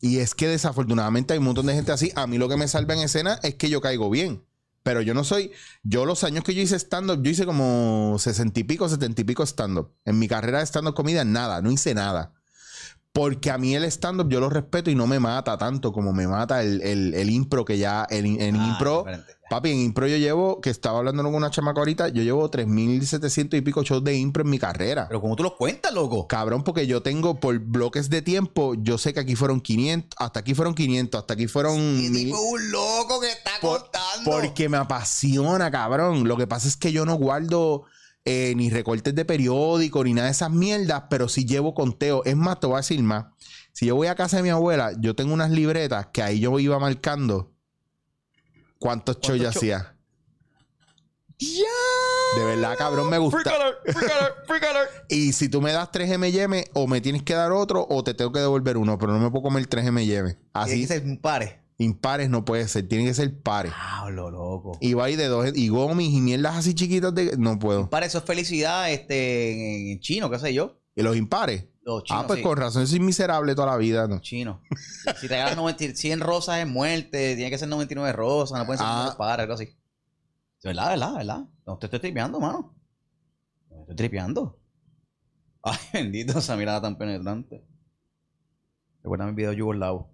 [0.00, 2.10] Y es que desafortunadamente hay un montón de gente así.
[2.16, 4.44] A mí lo que me salva en escena es que yo caigo bien.
[4.82, 5.52] Pero yo no soy.
[5.82, 9.24] Yo, los años que yo hice stand-up, yo hice como sesenta y pico, setenta y
[9.24, 9.94] pico stand-up.
[10.04, 12.39] En mi carrera de stand-up comida, nada, no hice nada.
[13.12, 16.28] Porque a mí el stand-up yo lo respeto y no me mata tanto como me
[16.28, 19.04] mata el, el- el impro que ya, el, Ah, impro,
[19.50, 23.56] papi, en impro yo llevo, que estaba hablando con una chamaca ahorita, yo llevo 3.700
[23.58, 25.06] y pico shows de impro en mi carrera.
[25.08, 26.28] Pero como tú los cuentas, loco.
[26.28, 30.38] Cabrón, porque yo tengo por bloques de tiempo, yo sé que aquí fueron 500, hasta
[30.40, 34.30] aquí fueron 500, hasta aquí fueron Y mil- tipo un loco que está por- contando.
[34.30, 36.28] porque me apasiona, cabrón.
[36.28, 37.82] Lo que pasa es que yo no guardo
[38.24, 42.22] eh, ni recortes de periódico ni nada de esas mierdas, pero sí llevo conteo.
[42.24, 43.26] Es más, te voy a decir más.
[43.72, 46.58] Si yo voy a casa de mi abuela, yo tengo unas libretas que ahí yo
[46.58, 47.52] iba marcando
[48.78, 49.56] cuántos shows yo shows?
[49.56, 49.96] hacía.
[52.36, 53.40] De verdad, cabrón, me gusta.
[53.40, 54.88] Free color, free color, free color.
[55.08, 58.14] Y si tú me das 3 M&M, o me tienes que dar otro, o te
[58.14, 60.36] tengo que devolver uno, pero no me puedo comer 3 M&M.
[60.52, 61.59] Así Así, que un pare.
[61.84, 63.72] Impares no puede ser, tienen que ser pares.
[63.72, 64.78] Pablo, loco.
[64.80, 67.36] Y va ahí de dos, y gomis y mierdas así chiquitas de...
[67.38, 67.88] No puedo.
[67.90, 70.78] Para eso es felicidad este, en chino, qué sé yo.
[70.94, 71.66] ¿Y los impares?
[71.82, 72.24] Los chinos.
[72.24, 72.42] ah, pues sí.
[72.44, 74.20] con razón, soy miserable toda la vida, ¿no?
[74.20, 74.62] Chino.
[75.18, 78.78] Si te regalas 90 100 rosas es muerte, tiene que ser 99 rosas, no pueden
[78.78, 79.14] ser Ah.
[79.16, 79.68] pares, algo así.
[80.62, 81.44] Verdad, verdad, verdad.
[81.66, 82.74] No te estoy tripeando, mano.
[83.70, 84.58] No te estoy tripeando.
[85.62, 87.64] Ay, bendito, esa mirada tan penetrante.
[89.02, 90.10] Recuerda mi video yugoslavo.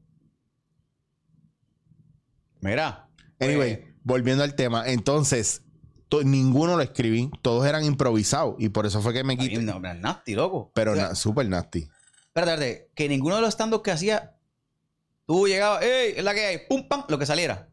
[2.61, 3.09] Mira.
[3.40, 4.87] Anyway, pues, volviendo al tema.
[4.87, 5.62] Entonces,
[6.09, 7.31] to- ninguno lo escribí.
[7.42, 8.57] Todos eran improvisados.
[8.59, 9.61] Y por eso fue que me quité.
[9.62, 10.71] no, nasty, loco.
[10.75, 11.88] Pero O sea, na- super nasty.
[12.29, 12.90] Espérate, espérate.
[12.95, 14.37] Que ninguno de los stand que hacía,
[15.27, 16.14] tú llegabas, ¡ey!
[16.16, 17.69] Es la que hay, pum, pam, lo que saliera.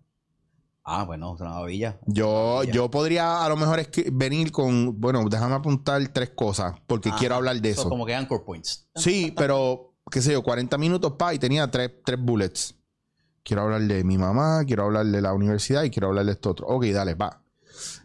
[0.85, 1.97] Ah, bueno, una maravilla.
[2.07, 4.99] Yo, yo podría a lo mejor venir con...
[4.99, 6.73] Bueno, déjame apuntar tres cosas.
[6.87, 7.17] Porque Ajá.
[7.19, 7.87] quiero hablar de eso.
[7.87, 8.89] Como que anchor points.
[8.95, 12.75] Sí, pero, qué sé yo, 40 minutos pa y tenía tres, tres bullets.
[13.43, 16.51] Quiero hablar de mi mamá, quiero hablar de la universidad y quiero hablar de esto
[16.51, 16.67] otro.
[16.67, 17.41] Ok, dale, va.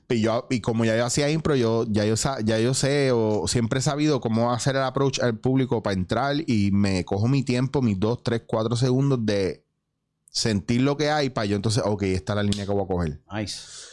[0.09, 3.47] Y, yo, y como ya yo hacía impro, yo, ya, yo, ya yo sé o
[3.47, 7.43] siempre he sabido cómo hacer el approach al público para entrar y me cojo mi
[7.43, 9.65] tiempo, mis dos, tres, cuatro segundos de
[10.31, 12.87] sentir lo que hay para yo entonces, ok, esta es la línea que voy a
[12.87, 13.21] coger.
[13.31, 13.88] Nice.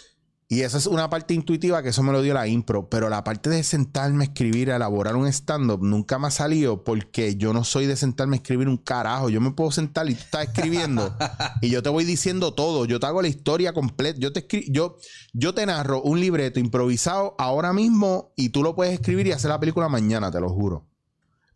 [0.47, 2.88] Y esa es una parte intuitiva que eso me lo dio la impro.
[2.88, 6.84] Pero la parte de sentarme a escribir, a elaborar un stand-up, nunca me ha salido
[6.84, 9.29] porque yo no soy de sentarme a escribir un carajo.
[9.29, 11.17] Yo me puedo sentar y tú estás escribiendo
[11.62, 12.86] y yo te voy diciendo todo.
[12.86, 14.19] Yo te hago la historia completa.
[14.19, 14.97] Yo te, yo,
[15.34, 19.49] yo te narro un libreto improvisado ahora mismo y tú lo puedes escribir y hacer
[19.49, 20.86] la película mañana, te lo juro.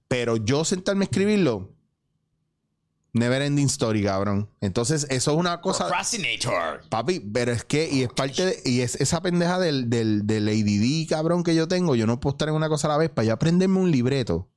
[0.07, 1.75] Pero yo sentarme a escribirlo,
[3.13, 4.49] never ending story, cabrón.
[4.61, 5.85] Entonces, eso es una cosa.
[5.87, 6.81] Procrastinator.
[6.89, 10.47] Papi, pero es que, y es parte de, y es esa pendeja del, del, del
[10.47, 11.95] ADD, cabrón, que yo tengo.
[11.95, 13.09] Yo no puedo estar en una cosa a la vez.
[13.09, 14.49] Para yo aprenderme un libreto,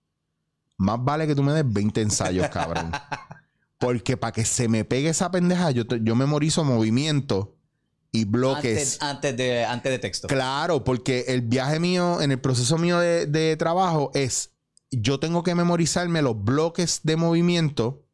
[0.76, 2.90] más vale que tú me des 20 ensayos, cabrón.
[3.78, 7.48] Porque para que se me pegue esa pendeja, yo, te- yo memorizo movimientos
[8.12, 8.98] y bloques.
[9.00, 10.28] Antes, antes de, antes de texto.
[10.28, 14.52] Claro, porque el viaje mío, en el proceso mío de, de trabajo es,
[14.92, 18.04] yo tengo que memorizarme los bloques de movimiento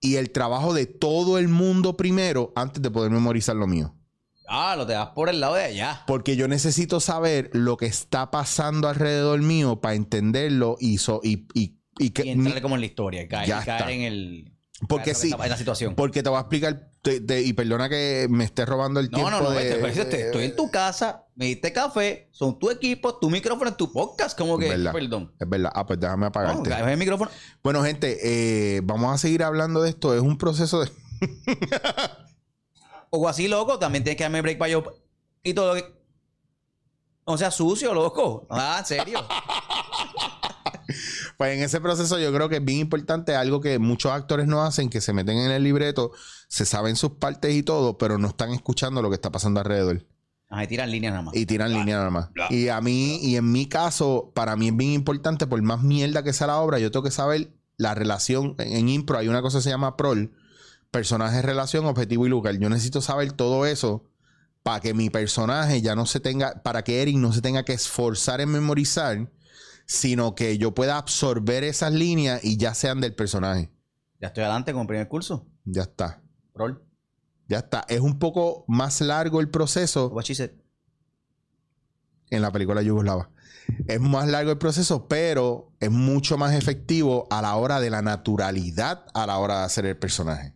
[0.00, 3.94] y el trabajo de todo el mundo primero antes de poder memorizar lo mío.
[4.48, 6.02] Ah, lo te das por el lado de allá.
[6.08, 11.46] Porque yo necesito saber lo que está pasando alrededor mío para entenderlo y, so- y,
[11.54, 13.28] y, y que Y entrarle como en la historia.
[13.28, 14.52] Caer, en el.
[14.88, 15.30] Porque sí.
[15.32, 15.94] En la situación.
[15.94, 19.18] porque te voy a explicar te- te- y perdona que me esté robando el No,
[19.18, 19.50] tiempo no, no.
[19.50, 23.28] de- este, pues, este, estoy en tu casa, me diste café, son tu equipo, tu
[23.30, 24.36] micrófono, tu podcast.
[24.38, 24.92] Como que, Verdad.
[24.92, 25.32] perdón.
[25.38, 25.70] Es verdad.
[25.74, 26.70] Ah, pues déjame No, apagarte.
[26.70, 27.30] es el micrófono.
[27.62, 28.18] Bueno, gente,
[28.76, 30.14] eh, vamos a seguir hablando de esto.
[30.14, 30.90] Es un proceso de...
[33.10, 34.84] O así, loco, también tienes que darme break para yo.
[35.42, 35.84] Y todo lo que.
[37.26, 38.46] No sea sucio, loco.
[38.48, 39.18] Ah, en serio.
[41.40, 44.62] Pues en ese proceso yo creo que es bien importante algo que muchos actores no
[44.62, 46.12] hacen, que se meten en el libreto,
[46.48, 50.06] se saben sus partes y todo, pero no están escuchando lo que está pasando alrededor.
[50.50, 51.34] Ajá, y tiran líneas nada más.
[51.34, 52.30] Y tiran línea nada más.
[52.34, 55.82] bla, Y a mí, y en mi caso, para mí es bien importante, por más
[55.82, 58.54] mierda que sea la obra, yo tengo que saber la relación.
[58.58, 60.34] En, en impro hay una cosa que se llama prol,
[60.90, 62.58] personaje, relación, objetivo y lugar.
[62.58, 64.04] Yo necesito saber todo eso
[64.62, 67.72] para que mi personaje ya no se tenga, para que Eric no se tenga que
[67.72, 69.30] esforzar en memorizar,
[69.90, 73.72] sino que yo pueda absorber esas líneas y ya sean del personaje.
[74.20, 75.48] Ya estoy adelante con el primer curso.
[75.64, 76.22] Ya está.
[76.54, 76.80] Rol.
[77.48, 77.84] Ya está.
[77.88, 80.14] Es un poco más largo el proceso.
[82.30, 83.32] En la película Yugoslava.
[83.88, 88.00] Es más largo el proceso, pero es mucho más efectivo a la hora de la
[88.00, 90.54] naturalidad a la hora de hacer el personaje.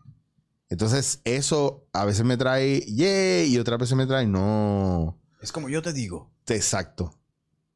[0.68, 5.20] Entonces, eso a veces me trae yeah y otras veces me trae no.
[5.42, 6.32] Es como yo te digo.
[6.46, 7.18] Exacto.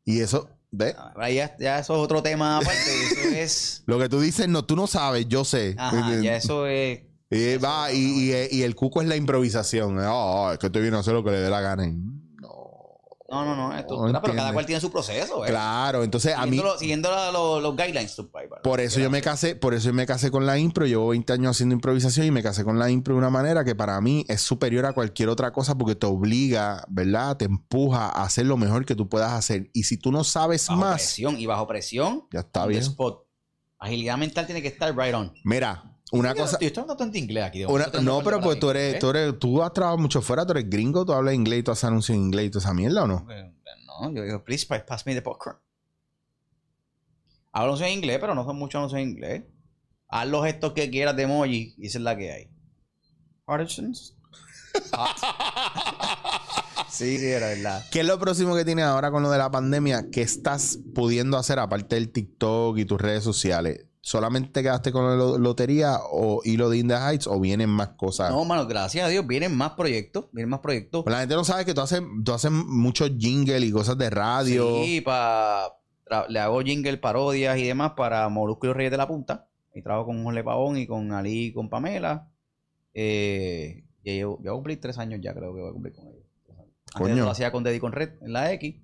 [0.05, 0.95] Y eso, ¿ves?
[0.97, 2.81] Ahora ya, ya eso es otro tema aparte.
[3.07, 3.83] Eso es.
[3.87, 5.75] Lo que tú dices, no, tú no sabes, yo sé.
[5.79, 7.01] Ajá, ya eso es.
[7.31, 9.99] Y, va, y, y- y el cuco es la improvisación.
[10.07, 11.93] Oh, es que te viene a hacer lo que le dé la gana.
[13.31, 13.45] No.
[13.45, 13.55] No,
[14.13, 15.45] no, pero cada cual tiene su proceso.
[15.45, 15.49] ¿eh?
[15.49, 16.53] Claro, entonces a mí...
[16.57, 18.17] Siguiendo, siguiendo la- los, los guidelines.
[18.63, 20.87] Por eso yo me casé, por eso yo me casé con la impro.
[20.87, 23.75] Llevo 20 años haciendo improvisación y me casé con la impro de una manera que
[23.75, 27.37] para mí es superior a cualquier otra cosa porque te obliga, ¿verdad?
[27.37, 29.71] Te empuja a hacer lo mejor que tú puedas hacer.
[29.75, 31.39] Y si tú no sabes Bajo más, presión.
[31.39, 32.27] Y bajo presión.
[32.33, 32.81] ya está bien.
[32.83, 33.25] spot.
[33.79, 35.33] Agilidad mental tiene que estar right on.
[35.45, 36.53] Mira, una Yo cosa.
[36.53, 37.65] Estoy estoy hablando tanto inglés aquí.
[37.65, 40.69] una- no, pero pues tú eres, tú eres, tú has trabajado mucho fuera, tú eres
[40.71, 43.07] gringo, tú hablas inglés y tú haces anuncios en inglés y toda esa mierda o
[43.07, 43.27] no?
[44.01, 45.59] No, yo digo, please pa- pass me the popcorn.
[47.53, 49.43] Hablo en inglés, pero no son muchos anuncios en inglés.
[50.09, 52.51] Haz los gestos que quieras de emoji y esa es la que hay.
[53.47, 54.15] Artisans.
[56.91, 57.85] sí, sí, era verdad.
[57.91, 60.07] ¿Qué es lo próximo que tienes ahora con lo de la pandemia?
[60.11, 63.87] ¿Qué estás pudiendo hacer aparte del TikTok y tus redes sociales?
[64.09, 67.69] ¿Solamente te quedaste con la lo- lotería o hilo de In the Heights o vienen
[67.69, 68.31] más cosas?
[68.31, 71.05] No, mano, gracias a Dios vienen más proyectos, vienen más proyectos.
[71.05, 74.09] Pues la gente no sabe que tú haces, tú haces muchos jingles y cosas de
[74.09, 74.83] radio.
[74.83, 75.75] Sí, pa-
[76.31, 79.47] le hago jingle, parodias y demás para Molusco y los Reyes de la Punta.
[79.75, 82.31] Y trabajo con Jorge Pavón y con Ali y con Pamela.
[82.95, 86.07] Eh, llevo, ya voy a cumplir tres años ya, creo que voy a cumplir con
[86.09, 86.25] ellos.
[86.95, 87.25] Antes Coño.
[87.25, 88.77] lo hacía con Deddy con Red en la X.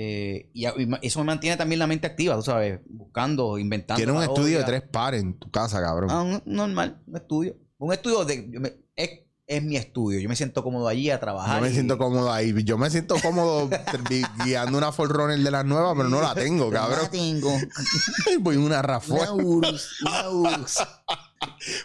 [0.00, 0.64] Eh, y,
[1.02, 3.96] eso me mantiene también la mente activa, tú sabes, buscando, inventando.
[3.98, 6.08] Tienes un estudio de tres pares en tu casa, cabrón.
[6.08, 7.56] Ah, un- normal, un estudio.
[7.78, 8.48] Un estudio de.
[8.48, 9.10] yo me- es,
[9.44, 10.20] es mi estudio.
[10.20, 11.56] Yo me siento cómodo allí a trabajar.
[11.56, 12.54] Yo me y- siento cómodo ahí.
[12.62, 13.68] Yo me siento cómodo
[14.08, 17.02] gui- guiando una Forerunner de las nuevas, pero no la tengo, Pero no cabrón.
[17.04, 17.50] la tengo.
[18.40, 18.80] Voy en una
[19.34, 19.98] Urus.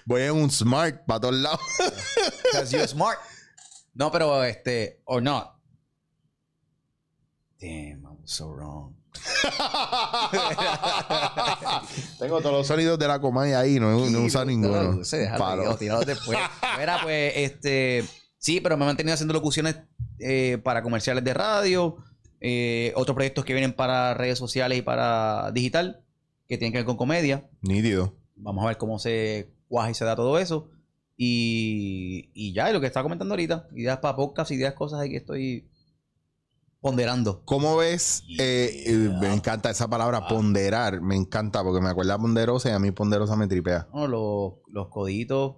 [0.06, 1.60] Voy en un Smart para todos lados.
[2.43, 3.17] Because you're smart.
[3.95, 5.47] No, pero este, or not.
[7.60, 8.93] Damn, so wrong.
[12.19, 15.03] tengo todos los sonidos de la Comay ahí, no, no usado ninguno.
[15.03, 15.75] Se Palo.
[15.77, 16.38] tirado después.
[16.79, 18.05] Mira, pues, este,
[18.38, 19.77] sí, pero me he mantenido haciendo locuciones
[20.19, 21.97] eh, para comerciales de radio,
[22.39, 26.03] eh, otros proyectos que vienen para redes sociales y para digital,
[26.47, 27.49] que tienen que ver con comedia.
[27.62, 28.15] Nítido.
[28.36, 30.69] Vamos a ver cómo se cuaja y se da todo eso.
[31.15, 35.12] Y, y ya, y lo que estaba comentando ahorita, ideas para podcast, ideas, cosas ahí
[35.12, 35.67] que estoy
[36.84, 37.41] ponderando.
[37.46, 38.24] ¿Cómo ves?
[38.38, 41.02] eh, eh, me encanta esa palabra, ponderar.
[41.02, 43.88] Me encanta porque me acuerda a ponderosa y a mí ponderosa me tripea.
[43.93, 44.06] ¿no?
[44.08, 45.56] Los, los coditos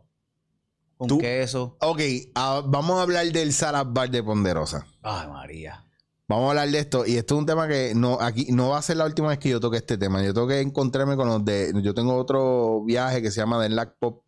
[0.98, 1.76] con Tú- queso.
[1.82, 2.00] Ok,
[2.36, 4.86] ah, vamos a hablar del salad bar de ponderosa.
[5.02, 5.82] Ay, María.
[6.28, 7.06] Vamos a hablar de esto.
[7.06, 9.40] Y esto es un tema que no, aquí no va a ser la última vez
[9.40, 10.24] que yo toque este tema.
[10.24, 11.74] Yo tengo que encontrarme con los de.
[11.84, 14.24] Yo tengo otro viaje que se llama The Lack Pop,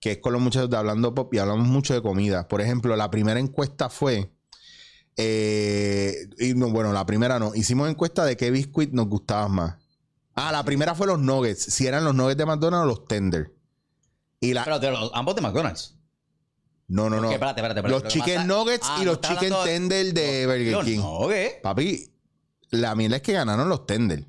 [0.00, 2.46] que es con los muchachos de Hablando Pop y hablamos mucho de comida.
[2.48, 4.35] Por ejemplo, la primera encuesta fue.
[5.16, 7.54] Eh, y no, bueno, la primera no.
[7.54, 9.76] Hicimos encuesta de qué biscuit nos gustaba más.
[10.34, 11.62] Ah, la primera fue los nuggets.
[11.62, 13.52] Si eran los nuggets de McDonald's o los tender.
[14.40, 14.64] Y la.
[14.64, 15.94] Pero de los, ambos de McDonald's.
[16.88, 17.30] no, no, no.
[17.30, 18.04] Espérate, espérate, espérate.
[18.04, 20.98] Los chicken nuggets Ah, y no los chicken tender de Burger King.
[21.00, 21.54] nuggets.
[21.62, 22.10] Papi,
[22.70, 24.26] la mierda es que ganaron los tender.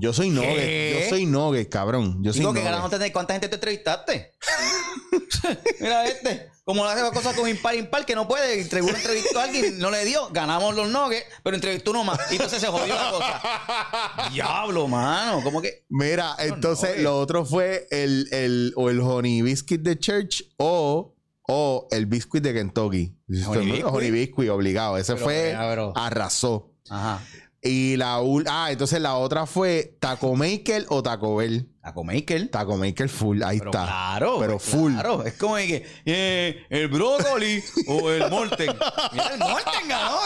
[0.00, 2.22] Yo soy nugget, yo soy nugget, cabrón.
[2.22, 2.60] Yo soy Digo que
[2.90, 4.32] tener cuánta gente te entrevistaste.
[5.80, 6.50] Mira este.
[6.64, 8.60] Como le hace las cosas con impar impar que no puede.
[8.60, 10.28] Entregó una entrevista a alguien, no le dio.
[10.30, 12.18] Ganamos los nuggets, pero entrevistó uno más.
[12.30, 14.28] Y entonces se jodió la cosa.
[14.32, 15.42] Diablo, mano.
[15.42, 15.84] ¿Cómo que?
[15.88, 21.16] Mira, entonces lo otro fue el, el, o el honey biscuit de church o,
[21.48, 23.16] o el biscuit de Kentucky.
[23.46, 24.50] Honey Honey, biscuit.
[24.50, 24.96] obligado.
[24.96, 26.72] Ese Pero, fue, mira, arrasó.
[26.88, 27.20] Ajá.
[27.62, 31.68] Y la ah, entonces la otra fue Taco Maker o Taco Bell.
[31.82, 32.48] Taco Maker.
[32.48, 33.84] Taco Maker full, ahí Pero está.
[33.84, 34.38] claro.
[34.40, 34.92] Pero pues full.
[34.94, 35.22] Claro.
[35.24, 38.70] Es como que eh, el brócoli o el molten.
[39.12, 40.16] Mira, el molten ganó.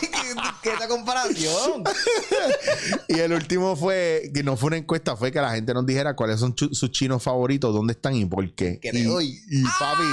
[0.00, 1.84] ¿Qué, qué, qué- qué esta comparación?
[3.08, 6.14] Y el último fue, que no fue una encuesta, fue que la gente nos dijera
[6.16, 8.78] cuáles son sus chinos favoritos, dónde están y por qué.
[8.80, 9.38] Que y, doy.
[9.48, 10.04] y, papi,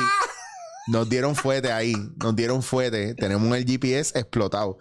[0.88, 3.14] nos dieron fuete ahí, nos dieron fuete.
[3.16, 4.78] Tenemos el GPS explotado.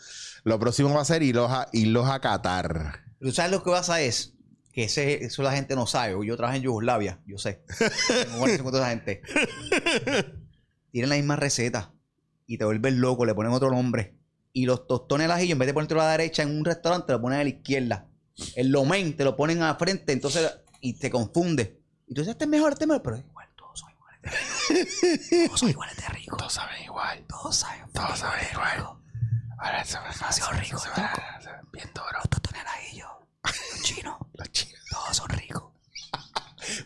[0.46, 3.00] Lo próximo va a ser irlos a, irlos a Qatar.
[3.18, 4.32] ¿Tú sabes lo que pasa es?
[4.72, 6.14] Que ese, eso la gente no sabe.
[6.24, 7.64] Yo trabajé en Yugoslavia, yo sé.
[8.30, 9.22] Tengo con toda esa gente.
[10.92, 11.92] Tienen la misma receta
[12.46, 14.20] y te vuelves loco, le ponen otro nombre.
[14.52, 17.12] Y los tostones al ajillo, en vez de ponértelo a la derecha en un restaurante,
[17.12, 18.06] lo ponen a la izquierda.
[18.54, 20.48] El lomen te lo ponen a frente, entonces,
[20.80, 21.82] y te confunde.
[22.06, 24.30] Y tú dices, este es mejor, este es mejor, pero igual, todos son iguales de
[24.30, 25.26] ricos.
[25.48, 26.38] Todos son iguales de ricos.
[26.38, 27.24] Todos saben igual.
[27.26, 27.90] Todos saben.
[27.92, 28.95] Todos saben igual.
[29.66, 31.60] Ahora eso me Demasiado rico, loco.
[31.72, 32.06] Bien duro.
[32.14, 33.06] Los tostones al ajillo,
[33.44, 34.80] los chinos, Los chinos.
[34.90, 35.62] todos son ricos.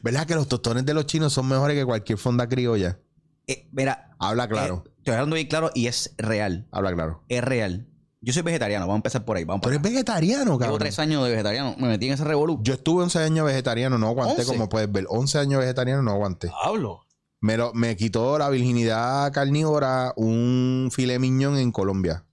[0.02, 2.98] ¿Verdad que los tostones de los chinos son mejores que cualquier fonda criolla?
[3.46, 4.84] Eh, mira, Habla claro.
[4.86, 6.68] Eh, estoy hablando bien claro y es real.
[6.72, 7.24] Habla claro.
[7.28, 7.86] Es real.
[8.22, 9.44] Yo soy vegetariano, vamos a empezar por ahí.
[9.44, 10.78] Vamos Tú eres vegetariano, Llevo cabrón.
[10.78, 11.74] tres años de vegetariano.
[11.78, 12.58] Me metí en ese revolú.
[12.62, 14.46] Yo estuve 11 años vegetariano, no aguanté, 11.
[14.46, 15.06] como puedes ver.
[15.08, 16.50] 11 años vegetariano, no aguanté.
[16.62, 17.06] Hablo.
[17.40, 22.26] Me, lo- me quitó la virginidad carnívora un filet miñón en Colombia.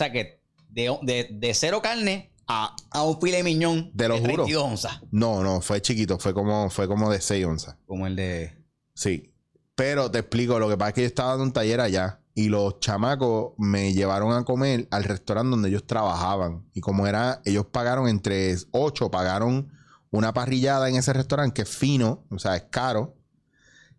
[0.00, 0.40] Sea que
[0.70, 4.44] de, de, de cero carne a, a un filet miñón de juro.
[4.44, 5.00] 32 onzas.
[5.10, 7.76] No, no, fue chiquito, fue como, fue como de 6 onzas.
[7.86, 8.56] Como el de.
[8.94, 9.32] Sí.
[9.74, 12.48] Pero te explico, lo que pasa es que yo estaba dando un taller allá y
[12.48, 16.68] los chamacos me llevaron a comer al restaurante donde ellos trabajaban.
[16.74, 19.70] Y como era, ellos pagaron entre 8, pagaron
[20.10, 23.16] una parrillada en ese restaurante que es fino, o sea, es caro.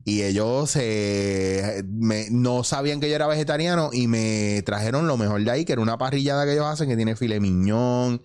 [0.04, 5.43] Y ellos eh, me- no sabían que yo era vegetariano y me trajeron lo mejor
[5.43, 8.24] de ahí, que era una parrillada que ellos hacen que tiene filet miñón,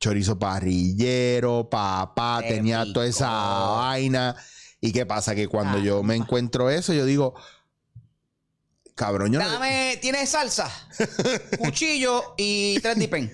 [0.00, 4.34] chorizo parrillero, papá, Qué tenía toda esa vaina.
[4.80, 5.36] ¿Y qué pasa?
[5.36, 7.34] Que cuando Ah, yo me encuentro eso, yo digo,
[8.94, 10.68] cabrón, yo no- Dame, ¿tienes salsa?
[11.58, 13.32] Cuchillo y tres dipen.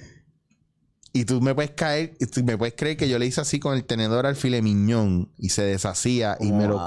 [1.13, 3.75] Y tú me puedes caer, tú me puedes creer que yo le hice así con
[3.75, 6.87] el tenedor al filet miñón y se deshacía y me lo.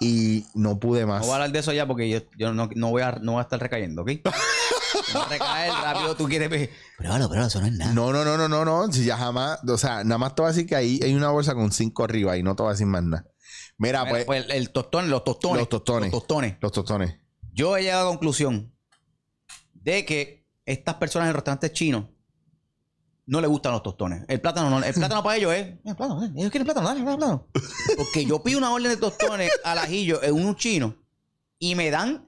[0.00, 1.20] Y no pude más.
[1.20, 3.32] No voy a hablar de eso ya porque yo, yo no, no voy a, no
[3.32, 4.10] voy a estar recayendo, ¿ok?
[5.14, 6.70] No recaer rápido, tú quieres ver.
[6.96, 7.92] Pruébalo, pruébalo, eso no es nada.
[7.92, 8.92] No, no, no, no, no, no.
[8.92, 11.30] Si ya jamás, o sea, nada más te voy a decir que ahí hay una
[11.30, 13.26] bolsa con cinco arriba y no te voy a decir más nada.
[13.78, 15.60] Mira, Mira, pues, pues el, el tostón, los tostones.
[15.60, 16.12] Los tostones.
[16.12, 16.56] Los tostones.
[16.60, 17.16] los tostones.
[17.52, 18.74] Yo he llegado a la conclusión
[19.74, 22.04] de que estas personas en restaurantes chinos
[23.30, 24.24] no les gustan los tostones.
[24.28, 27.16] El plátano no, el plátano para ellos es, "Eh, plátano, ellos quieren plátano, dale, dale,
[27.16, 27.46] plátano.
[27.96, 30.96] Porque yo pido una orden de tostones al ajillo en un chino
[31.58, 32.26] y me dan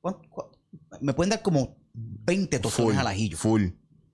[0.00, 0.58] ¿cuánto- cuánto?
[1.00, 3.36] me pueden dar como 20 tostones Full, al ajillo.
[3.36, 3.62] full.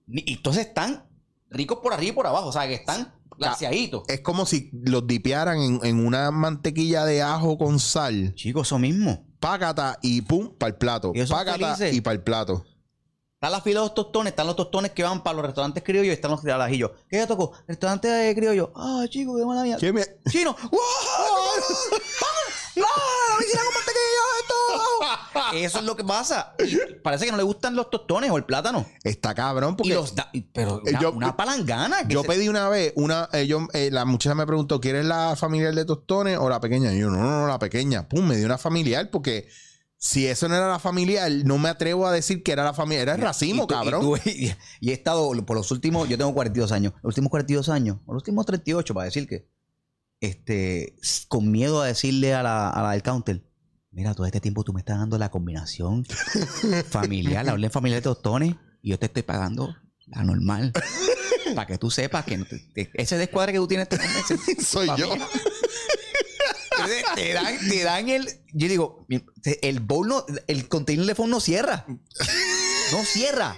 [0.07, 1.07] Y entonces están
[1.49, 4.03] ricos por arriba y por abajo, o sea, que están glaseaditos.
[4.09, 8.33] Es como si los dipearan en, en una mantequilla de ajo con sal.
[8.35, 9.25] Chicos, eso mismo.
[9.39, 11.13] Págata y pum, para el plato.
[11.29, 12.65] Págata y para el plato.
[13.41, 16.09] Está la fila de los tostones, están los tostones que van para los restaurantes criollos
[16.11, 16.93] y están los de al ajillo.
[17.09, 17.51] ¿Qué ya tocó?
[17.67, 18.71] Restaurante de criollo.
[18.75, 19.77] Ah, chico, qué mala mía.
[19.79, 20.55] ¿Qué me- Chino.
[20.71, 20.79] ¡Wow!
[22.75, 22.85] ¡No!
[23.39, 25.57] ¡Vicina con mantequilla esto!
[25.57, 26.53] Eso es lo que pasa.
[27.03, 28.85] Parece que no le gustan los tostones o el plátano.
[29.03, 32.07] Está cabrón Y porque los da- y- pero Eh, una, yo- una palangana.
[32.07, 35.03] que yo se- pedí una vez, una, eh, yo, eh, la muchacha me preguntó, ¿quieres
[35.05, 36.93] la familiar de tostones o la pequeña?
[36.93, 38.07] Y yo, no, no, no, la pequeña.
[38.07, 39.49] Pum, me dio una familiar porque
[40.03, 43.03] si eso no era la familiar, no me atrevo a decir que era la familiar.
[43.03, 44.01] Era el y tú- cabrón.
[44.01, 47.29] Y, tú- y- y he estado por los últimos, yo tengo 42 años, los últimos
[47.29, 49.47] 42 años, los últimos 38 para decir que,
[50.19, 50.95] este,
[51.27, 53.43] con miedo a decirle a la, a la del counter,
[53.91, 56.03] mira, todo este tiempo tú me estás dando la combinación
[56.89, 59.75] familiar, la orden familiar de tostones, y yo te estoy pagando
[60.07, 60.73] la normal.
[61.55, 63.87] para que tú sepas que no te- te- ese descuadre que tú tienes
[64.65, 65.13] Soy yo.
[66.85, 68.27] Entonces, te dan, te dan el.
[68.53, 69.05] Yo digo,
[69.61, 71.85] el bowl no, el container de fondo no cierra.
[71.87, 73.55] No cierra.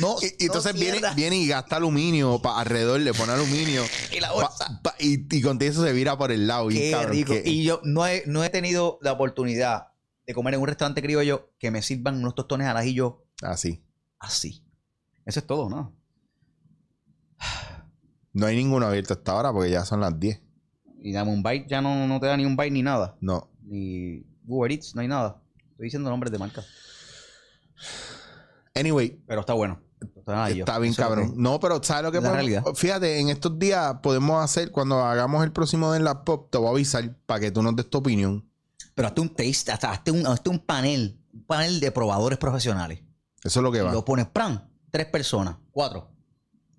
[0.00, 3.82] No, Y, y entonces no viene, viene y gasta aluminio pa- alrededor, le pone aluminio.
[4.12, 4.80] Y la bolsa.
[4.82, 6.66] pa- y, y con eso se vira por el lado.
[6.66, 7.32] bien Qué cabrón, rico.
[7.32, 9.88] que- Y yo no he, no he tenido la oportunidad
[10.26, 13.82] de comer en un restaurante criollo que me sirvan unos tostones al ajillo Así.
[14.18, 14.64] así.
[15.24, 15.96] Eso es todo, ¿no?
[18.32, 20.40] No hay ninguno abierto hasta ahora porque ya son las 10.
[21.04, 23.14] Y dame un bite, ya no, no te da ni un bite ni nada.
[23.20, 23.50] No.
[23.62, 25.38] Ni Uber Eats, no hay nada.
[25.72, 26.64] Estoy diciendo nombres de marca.
[28.74, 29.82] Anyway, Pero está bueno.
[30.16, 31.34] Está, bien, Eso cabrón.
[31.36, 32.78] No, pero ¿sabes lo que podemos-.
[32.78, 36.68] Fíjate, en estos días podemos hacer, cuando hagamos el próximo de la pop, te voy
[36.68, 38.48] a avisar para que tú nos des tu opinión.
[38.94, 43.00] Pero hazte un taste, hasta hazte un, hazte un panel, un panel de probadores profesionales.
[43.42, 46.10] Eso es lo que Y va, lo pones, pran, tres personas, cuatro,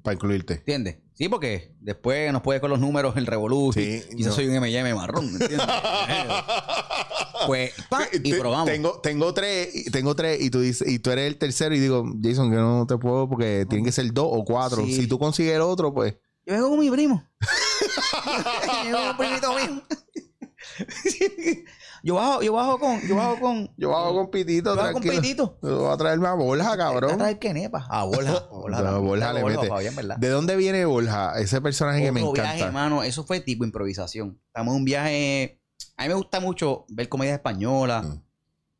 [0.01, 0.55] para incluirte.
[0.55, 0.97] ¿entiendes?
[1.17, 3.71] Sí, porque después nos puede con los números el revolú.
[3.73, 4.33] Sí, no.
[4.33, 5.65] soy un M&M marrón, ¿me entiendes?
[7.47, 8.65] pues, pan, y probamos.
[8.69, 11.79] Tengo, tengo tres, y- tengo tres y tú dices, y tú eres el tercero y
[11.79, 14.83] digo, Jason, que no te puedo porque tienen que ser dos o cuatro.
[14.85, 14.93] Sí.
[14.93, 16.15] Si tú consigues el otro, pues.
[16.45, 17.23] Yo vengo con mi primo.
[18.83, 19.83] yo vengo con un primito mío.
[22.05, 25.01] Yo bajo, yo bajo con, yo bajo con, Yo bajo con pitito, yo bajo con.
[25.01, 25.57] Pitito.
[25.63, 27.17] Yo voy a traer bolsa, ¿A cabrón.
[27.17, 27.87] traer qué nepa?
[27.89, 28.47] A Borja.
[28.51, 29.67] Borja, No, Borja le mete.
[29.67, 30.17] Fabián, ¿verdad?
[30.17, 31.33] ¿De dónde viene Borja?
[31.39, 32.43] Ese personaje que me encanta.
[32.43, 34.39] viaje, hermano, eso fue tipo improvisación.
[34.47, 35.59] Estamos en un viaje.
[35.97, 38.21] A mí me gusta mucho ver comedias españolas Mm.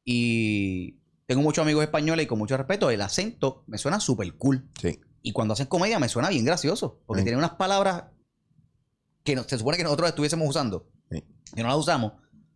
[0.04, 4.70] y tengo muchos amigos españoles y con mucho respeto, el acento me suena súper cool.
[4.80, 5.00] Sí.
[5.24, 7.26] Y cuando hacen comedia me suena bien gracioso porque Sí.
[7.26, 8.04] tienen unas palabras
[9.24, 11.24] que no- se supone que nosotros estuviésemos usando Sí.
[11.56, 12.14] y no las usamos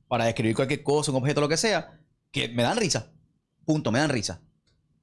[0.09, 2.01] para describir cualquier cosa, un objeto, lo que sea,
[2.31, 3.13] que me dan risa.
[3.63, 4.41] Punto, me dan risa.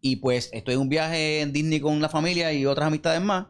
[0.00, 3.46] Y pues estoy en un viaje en Disney con la familia y otras amistades más.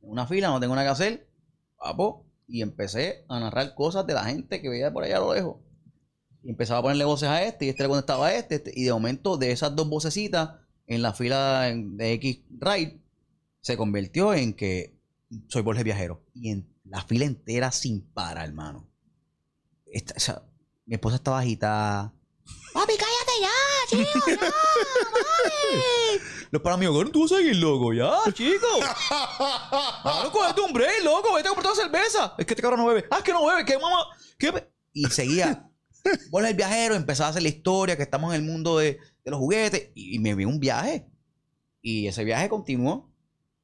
[0.00, 1.30] En una fila, no tengo nada que hacer.
[1.76, 2.26] Papo.
[2.46, 5.56] Y empecé a narrar cosas de la gente que veía por allá a lo lejos.
[6.42, 8.84] Y empezaba a ponerle voces a este y este le contestaba a este, este, Y
[8.84, 13.00] de momento, de esas dos vocecitas en la fila de X Ride,
[13.60, 14.96] se convirtió en que
[15.48, 16.24] soy Borges Viajero.
[16.34, 18.89] Y en la fila entera sin parar, hermano.
[19.92, 20.42] Esta- o sea,
[20.86, 22.12] mi esposa estaba agitada.
[22.72, 23.50] Papi, cállate ya,
[23.88, 24.50] chicos, ya.
[26.50, 28.66] Los para míos, tú vas a seguir, loco, ya, chico.
[30.04, 32.34] Mano, cógete un break, loco, vete a comprar otra cerveza.
[32.38, 33.06] Es que este cabrón no bebe.
[33.10, 34.04] Ah, es que no bebe, que mamá.
[34.38, 35.68] ¿Qué be-?" Y seguía.
[36.30, 39.30] Bola el viajero, empezaba a hacer la historia, que estamos en el mundo de, de
[39.30, 39.90] los juguetes.
[39.94, 41.06] Y, y me vi un viaje.
[41.82, 43.10] Y ese viaje continuó.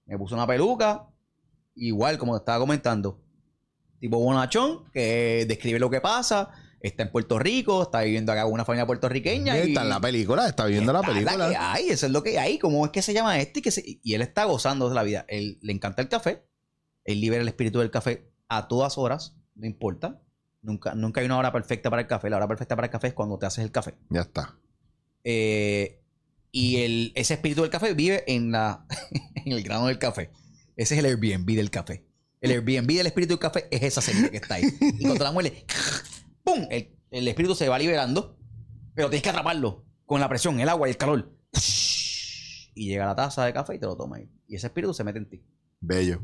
[0.05, 1.09] Me puso una peluca.
[1.74, 3.20] Igual, como te estaba comentando.
[4.01, 6.51] Tipo bonachón, que describe lo que pasa.
[6.80, 9.57] Está en Puerto Rico, está viviendo acá con una familia puertorriqueña.
[9.59, 11.49] y- Está en la película, está viendo la película.
[11.49, 12.59] que hay, eso es lo que hay.
[12.59, 13.59] ¿Cómo es que se llama este?
[13.61, 15.24] Y, que se- y él está gozando de la vida.
[15.28, 16.44] Él le encanta el café.
[17.05, 20.20] Él libera el espíritu del café a todas horas, no importa.
[20.62, 22.28] Nunca, nunca hay una hora perfecta para el café.
[22.30, 23.94] La hora perfecta para el café es cuando te haces el café.
[24.11, 24.57] Ya está.
[25.24, 26.03] Eh,
[26.53, 28.86] y el, ese espíritu del café vive en, la,
[29.34, 30.30] en el grano del café.
[30.76, 32.05] Ese es el Airbnb del café.
[32.47, 34.64] El Airbnb del espíritu del café es esa semilla que está ahí.
[34.80, 35.64] Y cuando la muele,
[36.42, 36.66] ¡pum!
[36.70, 38.36] El, el espíritu se va liberando,
[38.94, 41.32] pero tienes que atraparlo con la presión, el agua y el calor.
[42.74, 44.30] Y llega la taza de café y te lo toma ahí.
[44.49, 45.44] Y ese espíritu se mete en ti.
[45.80, 46.22] Bello.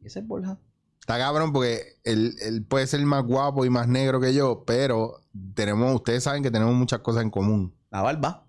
[0.00, 0.58] Y ese es Borja.
[1.00, 5.24] Está cabrón porque él, él puede ser más guapo y más negro que yo, pero
[5.54, 7.74] tenemos, ustedes saben que tenemos muchas cosas en común.
[7.90, 8.46] La barba.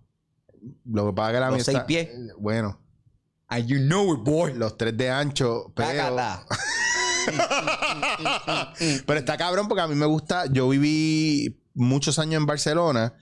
[0.86, 2.10] Lo que pasa es que la Los mía seis está- pies.
[2.38, 2.80] Bueno,
[3.50, 4.54] And you know it, boy.
[4.54, 6.16] los tres de ancho, pero,
[9.06, 10.46] pero está cabrón porque a mí me gusta.
[10.52, 13.14] Yo viví muchos años en Barcelona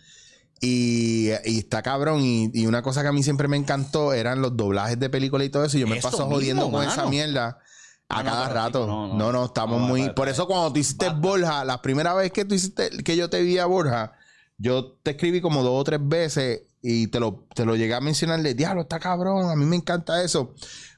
[0.60, 2.22] y, y está cabrón.
[2.22, 5.48] Y, y una cosa que a mí siempre me encantó eran los doblajes de películas
[5.48, 5.78] y todo eso.
[5.78, 7.60] Y yo me paso mismo, jodiendo con esa mierda.
[8.08, 8.88] A No, no, cada rato.
[8.88, 10.10] No, no, estamos muy.
[10.12, 11.20] Por eso, cuando tú hiciste Basta.
[11.20, 14.14] Borja, la primera vez que tú hiciste, que yo te vi a Borja,
[14.58, 18.02] yo te escribí como dos o tres veces y te lo, te lo llegué a
[18.02, 18.54] mencionarle.
[18.54, 20.54] Diablo, está cabrón, a mí me encanta eso.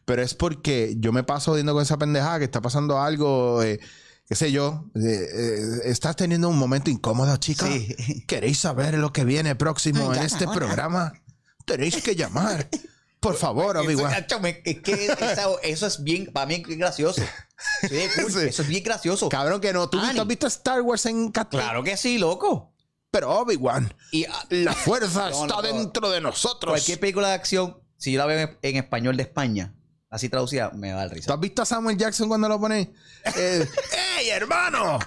[0.06, 3.80] Pero es porque yo me paso jodiendo con esa pendejada que está pasando algo, eh,
[4.28, 4.86] qué sé yo.
[4.96, 5.00] eh,
[5.34, 7.66] eh, estás teniendo un momento incómodo, chica.
[7.68, 8.24] Sí.
[8.28, 10.58] ¿Queréis saber lo que viene próximo en este ahora.
[10.58, 11.14] programa?
[11.66, 12.68] Tenéis que llamar.
[13.22, 13.78] Por favor,
[14.42, 15.16] me- es que
[15.64, 17.22] eso es bien, para mí es gracioso.
[17.82, 18.40] Sí, cool, Sí.
[18.50, 19.30] Eso es bien gracioso.
[19.30, 19.88] Cabrón, que no.
[19.90, 21.66] ¿Tú, tú has visto Star Wars en catalán?
[21.68, 22.73] Claro que sí, loco.
[23.14, 25.62] Pero Obi-Wan, Y ah, la fuerza No, está no, no.
[25.62, 26.72] dentro de nosotros.
[26.72, 29.76] cualquier película de acción, si yo la veo en, en español de España,
[30.10, 31.34] así traducida, me va a dar ¿Tú risa.
[31.36, 32.92] has visto a Samuel Jackson cuando lo pone?
[33.36, 33.70] Eh,
[34.18, 34.98] ¡Ey, hermano!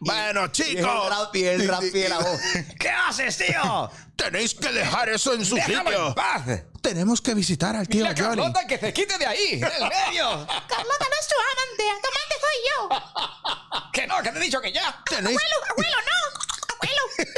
[0.00, 1.08] bueno, Y el chicos.
[1.08, 2.38] rap y el rap y la voz.
[2.78, 3.90] ¿Qué haces, tío?
[4.14, 6.14] Tenéis que dejar eso en su ¡Déjame en sitio.
[6.14, 6.42] paz!
[6.82, 8.42] Tenemos que visitar al tío Dile a Johnny.
[8.42, 10.46] Carlota que se quite de ahí, del medio.
[10.46, 13.90] Carlota no es tu amante, tu amante soy yo.
[13.94, 15.02] Que no, que te he dicho que ya.
[15.08, 16.43] Tenéis, Abuelo, abuelo, no.
[16.84, 17.30] Abuelo.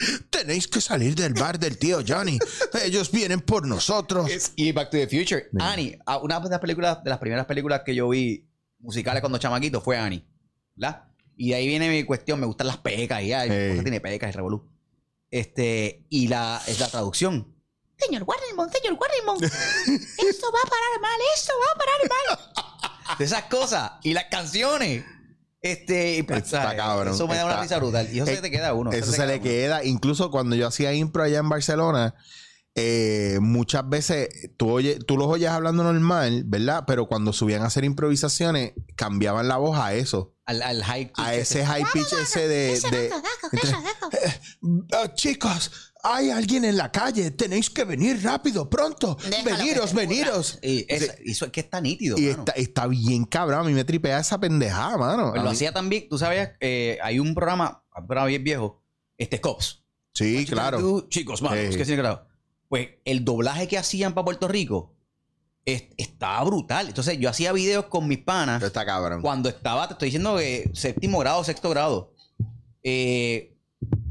[0.30, 2.38] tenéis que salir del bar del tío Johnny.
[2.84, 4.30] Ellos vienen por nosotros.
[4.56, 5.48] Y Back to the Future.
[5.58, 8.48] Annie, una de las películas, de las primeras películas que yo vi
[8.78, 10.24] musicales cuando chamaquito fue Annie.
[10.74, 11.04] ¿Verdad?
[11.36, 13.62] Y de ahí viene mi cuestión, me gustan las pecas y ay, mi Ey.
[13.66, 14.70] esposa tiene pecas y revolú.
[15.30, 17.54] Este, y la, es la traducción.
[17.98, 19.44] Señor Warrenmon, señor Warrenmon.
[19.44, 22.08] Esto va a parar mal, esto va a parar
[23.08, 23.18] mal.
[23.18, 23.92] De esas cosas.
[24.02, 25.04] Y las canciones.
[25.62, 26.78] Este, y pues, Está ¿sabes?
[26.78, 28.08] cabrón, Eso me da una risa brutal.
[28.12, 28.92] Y eso Eh, se te queda a uno.
[28.92, 29.42] Eso se le uno.
[29.42, 29.84] queda.
[29.84, 32.14] Incluso cuando yo hacía impro allá en Barcelona,
[32.74, 36.84] eh, muchas veces tú, oye, tú los oyes hablando normal, ¿verdad?
[36.86, 40.34] Pero cuando subían a hacer improvisaciones, cambiaban la voz a eso.
[40.46, 42.80] Al, al high pitch A ese high pitch ese de...
[42.80, 43.10] De-
[45.14, 47.30] chicos, hay alguien en la calle.
[47.30, 49.16] Tenéis que venir rápido, pronto.
[49.28, 50.58] Déjalo veniros, veniros.
[50.62, 52.16] Y es, eso es que está nítido.
[52.18, 52.38] Y mano.
[52.40, 53.60] está, está bien cabrón.
[53.60, 55.30] A mí me tripea esa pendejada, mano.
[55.30, 58.82] Pues lo mí- hacía también, tú sabías, eh, hay un programa, un programa bien viejo,
[59.18, 59.82] este Cops.
[60.12, 60.78] Sí, claro.
[60.78, 61.76] Tú, chicos, manos, Sí.
[61.78, 62.26] que sí, claro.
[62.68, 64.94] Pues el doblaje que hacían para Puerto Rico
[65.64, 66.88] es- estaba brutal.
[66.88, 69.22] Entonces yo hacía videos con mis panas Está cabrón.
[69.22, 72.14] cuando estaba, te estoy diciendo que séptimo grado, sexto grado.
[72.82, 73.56] Eh,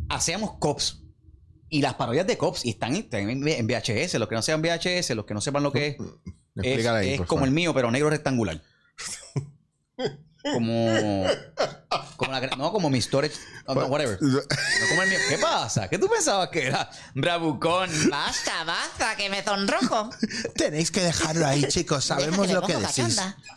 [0.10, 1.02] hacíamos Cops.
[1.70, 4.16] Y las parodias de Cops y están, están en en VHS.
[4.16, 7.14] Los que no sean VHS, los que no sepan lo que es, es, Explícale ahí,
[7.14, 8.62] es como el mío, pero negro rectangular.
[10.42, 11.26] como.
[12.16, 13.36] como la, no, como mi storage.
[13.68, 14.18] no, no, whatever.
[14.22, 14.40] No
[14.90, 15.20] como el mío.
[15.30, 15.88] ¿Qué pasa?
[15.90, 16.90] ¿Qué tú pensabas que era?
[17.14, 17.90] Bravucón.
[18.10, 20.10] Basta, basta, que me sonrojo.
[20.56, 22.06] Tenéis que dejarlo ahí, chicos.
[22.06, 23.16] Sabemos lo que decís.
[23.16, 23.38] cachonda.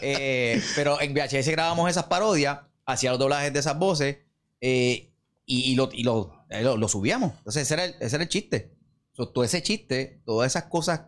[0.00, 4.18] Eh, pero en VHS grabamos esas parodias, hacía los doblajes de esas voces
[4.60, 5.12] eh,
[5.46, 7.32] y, y lo, y lo, eh, lo- lo subíamos.
[7.38, 8.74] Entonces ese era el, ese era el chiste.
[9.12, 11.02] So, todo ese chiste, todas esas cosas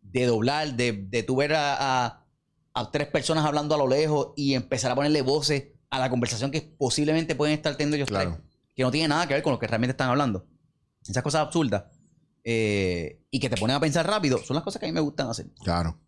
[0.00, 2.26] de doblar, de, de tú ver a, a-
[2.74, 6.50] a tres personas hablando a lo lejos y empezar a ponerle voces a la conversación
[6.50, 8.32] que posiblemente pueden estar teniendo ellos Claro.
[8.36, 10.46] tres, que no tiene nada que ver con lo que realmente están hablando.
[11.06, 11.84] Esas cosas absurdas
[12.44, 15.00] eh, y que te ponen a pensar rápido son las cosas que a mí me
[15.00, 15.46] gustan hacer.
[15.62, 15.98] Claro.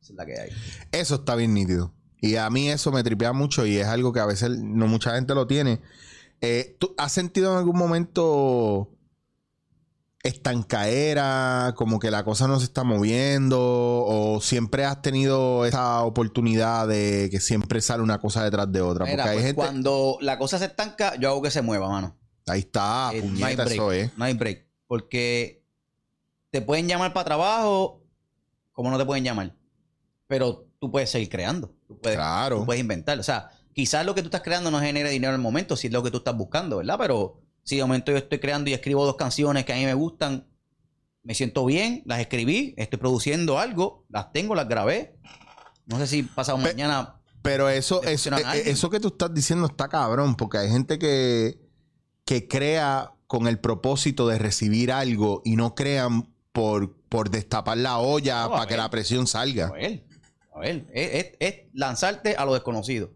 [0.00, 0.50] Esa es la que hay.
[0.92, 1.94] Eso está bien nítido.
[2.20, 5.14] Y a mí eso me tripea mucho y es algo que a veces no mucha
[5.14, 5.80] gente lo tiene.
[6.40, 8.90] Eh, ¿Tú has sentido en algún momento
[10.22, 16.88] estancaera, como que la cosa no se está moviendo, o siempre has tenido esa oportunidad
[16.88, 19.04] de que siempre sale una cosa detrás de otra?
[19.06, 19.54] Mira, Porque hay pues, gente.
[19.56, 22.16] cuando la cosa se estanca, yo hago que se mueva, mano.
[22.46, 23.72] Ahí está, Eh, no hay puñeta, break.
[23.74, 24.18] eso es.
[24.18, 24.66] No hay break.
[24.86, 25.64] Porque
[26.50, 28.02] te pueden llamar para trabajo,
[28.72, 29.54] como no te pueden llamar.
[30.28, 31.72] Pero tú puedes seguir creando.
[31.86, 32.58] Tú puedes, Claro.
[32.60, 33.18] tú puedes inventar.
[33.18, 35.88] O sea, quizás lo que tú estás creando no genere dinero en el momento, si
[35.88, 36.96] es lo que tú estás buscando, ¿verdad?
[36.98, 39.92] Pero si de momento yo estoy creando y escribo dos canciones que a mí me
[39.92, 40.46] gustan,
[41.22, 45.18] me siento bien, las escribí, estoy produciendo algo, las tengo, las grabé.
[45.84, 47.20] No sé si pasado mañana.
[47.42, 51.60] Pero eso, eso, eh, eso que tú estás diciendo está cabrón, porque hay gente que,
[52.24, 57.98] que crea con el propósito de recibir algo y no crean por, por destapar la
[57.98, 59.66] olla No, para que la presión salga.
[59.66, 60.02] A ver,
[60.54, 63.10] a ver, es, es- es lanzarte a lo desconocido.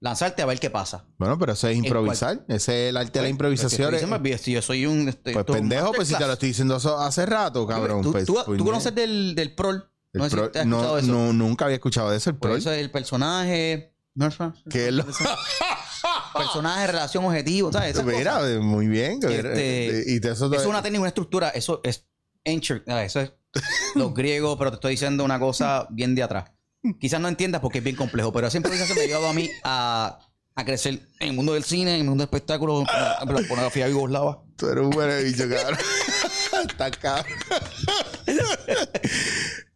[0.00, 1.06] Lanzarte a ver qué pasa.
[1.18, 2.44] Bueno, pero eso es improvisar.
[2.48, 3.90] Ese es el arte de la Pues, improvisación.
[3.90, 5.08] pues, diciendo, si yo soy un.
[5.08, 8.02] este, Pues un pendejo, pues si te lo estoy diciendo eso hace rato, cabrón.
[8.02, 9.90] ¿Tú, pues, tú- conoces del, del prol?
[10.12, 11.08] El No sé si pro- te has no, escuchado eso.
[11.12, 12.56] no, nunca había escuchado de eso, el Pues pro.
[12.58, 13.94] eso es el personaje.
[14.14, 14.26] No
[14.72, 15.04] es lo-
[16.34, 17.90] personaje, relación, objetivo, ¿sabes?
[17.94, 18.60] Esas Mira, cosas.
[18.60, 19.18] muy bien.
[19.22, 21.48] Este, y te- eso, es una técnica, una estructura.
[21.50, 22.06] Eso es
[22.46, 22.88] ancient.
[22.88, 23.32] Eso es
[23.96, 26.50] los griegos, pero te estoy diciendo una cosa bien de atrás.
[27.00, 29.50] Quizás no entiendas porque es bien complejo, pero esa improvisación me ha ayudado a mí
[29.64, 30.18] a,
[30.54, 33.18] a crecer en el mundo del cine, en el mundo del espectáculo, en la
[33.48, 34.42] pornografía yugoslava.
[34.56, 35.78] Tú eres un buen bicho, cabrón.
[36.68, 37.32] Está cabrón.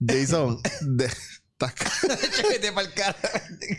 [0.07, 2.19] Jason, de- estás ca-
[2.51, 3.17] Vete pa'l cara.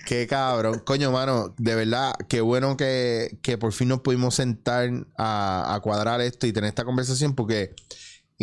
[0.06, 0.82] qué cabrón.
[0.86, 5.80] Coño, mano, de verdad, qué bueno que, que por fin nos pudimos sentar a, a
[5.82, 7.76] cuadrar esto y tener esta conversación porque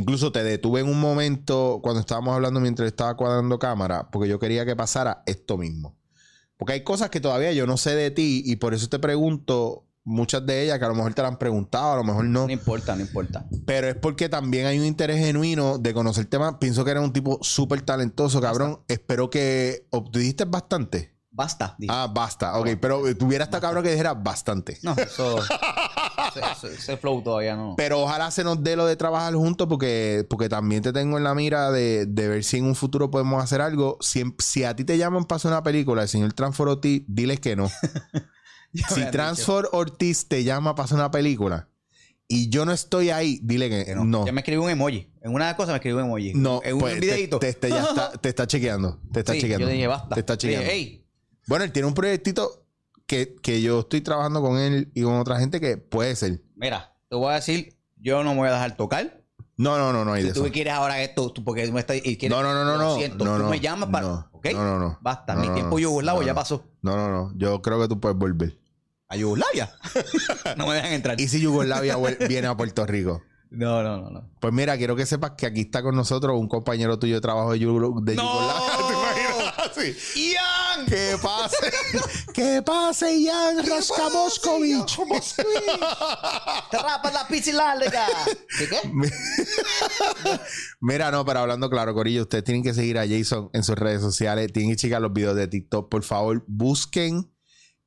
[0.01, 4.39] incluso te detuve en un momento cuando estábamos hablando mientras estaba cuadrando cámara porque yo
[4.39, 5.97] quería que pasara esto mismo.
[6.57, 9.87] Porque hay cosas que todavía yo no sé de ti y por eso te pregunto
[10.05, 12.47] muchas de ellas que a lo mejor te las han preguntado, a lo mejor no.
[12.47, 13.47] No importa, no importa.
[13.67, 16.59] Pero es porque también hay un interés genuino de conocer el tema.
[16.59, 18.81] Pienso que eres un tipo súper talentoso, cabrón.
[18.89, 21.15] Espero que obtuviste bastante.
[21.33, 21.77] Basta.
[21.79, 21.93] dije.
[21.95, 22.59] Ah, basta.
[22.59, 24.79] Ok, pero tuviera esta cabrón que dijera bastante.
[24.83, 25.39] No, eso.
[26.29, 27.75] ese, ese- ese flow todavía no.
[27.77, 31.25] Pero ojalá se nos dé lo de trabajar juntos porque, porque también te tengo en
[31.25, 33.97] la mira de, de ver si en un futuro podemos hacer algo.
[34.01, 37.39] Si, si a ti te llaman para hacer una película, el señor Transfor Ortiz, diles
[37.41, 37.71] que no.
[38.73, 41.69] Si Transfor Ortiz te llama para hacer una película
[42.29, 44.25] y yo no estoy ahí, dile que, que no.
[44.25, 45.13] Ya me escribió un emoji.
[45.23, 46.35] En una cosa me escribió un emoji.
[46.35, 47.41] No, En un pues, te, videito.
[47.41, 49.01] te- te- ya está, te está chequeando.
[49.13, 49.67] Te está Sí, chequeando.
[49.67, 50.15] Yo dije, basta.
[50.15, 51.01] Te está Le dije, chequeando.
[51.41, 52.65] "Ey, Bueno, él tiene un proyectito
[53.07, 56.43] que, que yo estoy trabajando con él y con otra gente que puede ser.
[56.55, 59.21] mira, te voy a decir, yo no me voy a dejar tocar.
[59.57, 60.53] No, no, no, no hay de Si tú eso.
[60.53, 61.97] quieres ahora esto, tú porque tú me estás.
[61.97, 62.97] y quieres- No, no, no, no, no.
[62.97, 64.07] siento, no, tú no, me llamas para.
[64.07, 64.47] no, ¿Ok?
[64.55, 64.99] No, no, no.
[65.03, 65.35] Basta.
[65.37, 66.65] Mi tiempo yugoslavo ya pasó.
[66.81, 67.33] No, no, no.
[67.37, 68.59] Yo creo que tú puedes volver.
[69.09, 69.71] ¿A Yugoslavia?
[70.57, 71.21] no me dejan entrar.
[71.21, 71.97] ¿Y si Yugoslavia
[72.29, 73.21] viene a Puerto Rico?
[73.51, 74.31] No, no, no, no.
[74.41, 77.51] Pues mira, quiero que sepas que aquí está con nosotros un compañero tuyo de trabajo
[77.53, 77.65] de, de.
[77.65, 78.90] Yugoslavia.
[80.17, 80.87] ¡Ian!
[80.87, 81.73] ¡Que pase!
[82.35, 84.97] ¡Que pase, Jan Raskamoskovich!
[86.71, 88.07] ¡Te rapas la pizza larga!
[88.59, 88.81] ¿Qué qué?
[90.81, 94.01] Mira, no, pero hablando claro, Corillo, ustedes tienen que seguir a Jason en sus redes
[94.01, 94.53] sociales.
[94.53, 95.89] Tienen que checar los videos de TikTok.
[95.89, 97.31] Por favor, busquen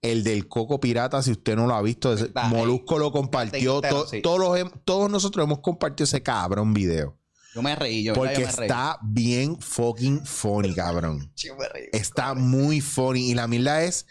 [0.01, 2.15] el del Coco Pirata si usted no lo ha visto.
[2.49, 3.81] Molusco lo compartió.
[4.21, 7.17] Todos nosotros hemos compartido ese cabrón video.
[7.55, 8.13] Yo me reí, yo.
[8.13, 8.65] Porque yo me reí.
[8.67, 11.31] está bien fucking funny, cabrón.
[11.35, 11.85] Yo me reí.
[11.91, 13.31] Está muy funny.
[13.31, 14.05] Y la mierda es.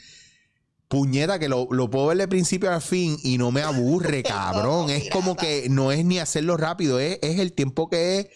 [0.88, 4.90] Puñeta, que lo, lo puedo ver de principio a fin y no me aburre, cabrón.
[4.90, 8.26] es como que no es ni hacerlo rápido, es, es el tiempo que es.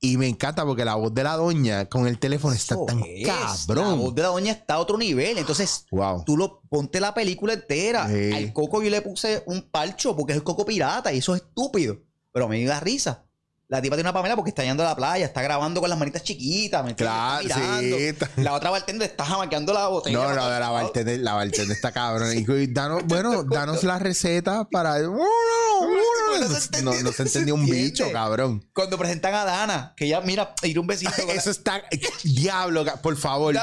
[0.00, 3.02] Y me encanta porque la voz de la doña con el teléfono está Eso tan
[3.06, 3.26] es.
[3.26, 3.34] La
[3.66, 3.98] cabrón.
[3.98, 5.36] voz de la doña está a otro nivel.
[5.36, 6.22] Entonces, Wow.
[6.24, 8.08] tú lo ponte la película entera.
[8.08, 8.32] Sí.
[8.32, 11.42] Al coco yo le puse un parcho porque es el coco pirata y eso es
[11.42, 11.98] estúpido.
[12.32, 13.25] Pero me da risa.
[13.68, 15.98] La tipa tiene una pamela porque está yendo a la playa, está grabando con las
[15.98, 16.94] manitas chiquitas, ¿me?
[16.94, 17.96] Claro, está mirando.
[17.96, 20.16] sí, La otra bartender está jamaqueando la botella.
[20.16, 22.32] No, no, de la bartender, la bartender está cabrón.
[22.36, 25.00] Y, danos, bueno, danos la receta para.
[25.00, 28.64] No, no, No se no, entendió, se un bicho, cabrón.
[28.72, 31.10] Cuando presentan a Dana, que ella mira, ir un besito.
[31.16, 31.82] con la- Eso está.
[32.22, 33.54] Diablo, ca- por favor.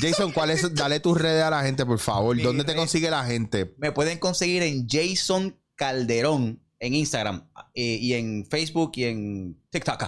[0.00, 0.74] Jason, ¿cuál es?
[0.74, 2.36] Dale tus redes a la gente, por favor.
[2.36, 3.74] Mi ¿Dónde te consigue la gente?
[3.76, 10.04] Me pueden conseguir en Jason Calderón en Instagram eh, y en Facebook y en TikTok.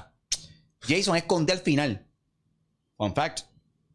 [0.80, 2.06] Jason es con D al final.
[2.96, 3.40] Fun fact.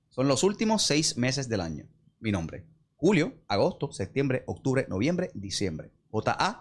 [0.09, 1.88] Son los últimos seis meses del año.
[2.19, 2.65] Mi nombre.
[2.95, 5.91] Julio, agosto, septiembre, octubre, noviembre, diciembre.
[6.11, 6.57] J-A-S-O-N-D.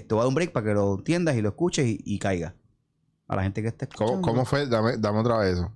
[0.00, 2.18] Te voy a dar un break para que lo entiendas y lo escuches y, y
[2.18, 2.54] caiga.
[3.28, 4.28] A la gente que esté ¿Cómo, escuchando.
[4.28, 4.66] cómo fue?
[4.66, 5.72] Dame, dame otra vez eso.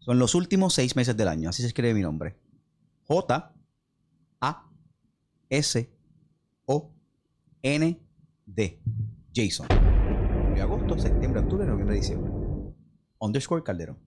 [0.00, 1.48] Son los últimos seis meses del año.
[1.48, 2.36] Así se escribe mi nombre.
[3.06, 3.54] J
[8.54, 8.78] ND.
[9.34, 9.66] Jason.
[10.48, 12.30] Julio, agosto, septiembre, octubre, noviembre, diciembre.
[13.18, 13.98] Underscore Calderón.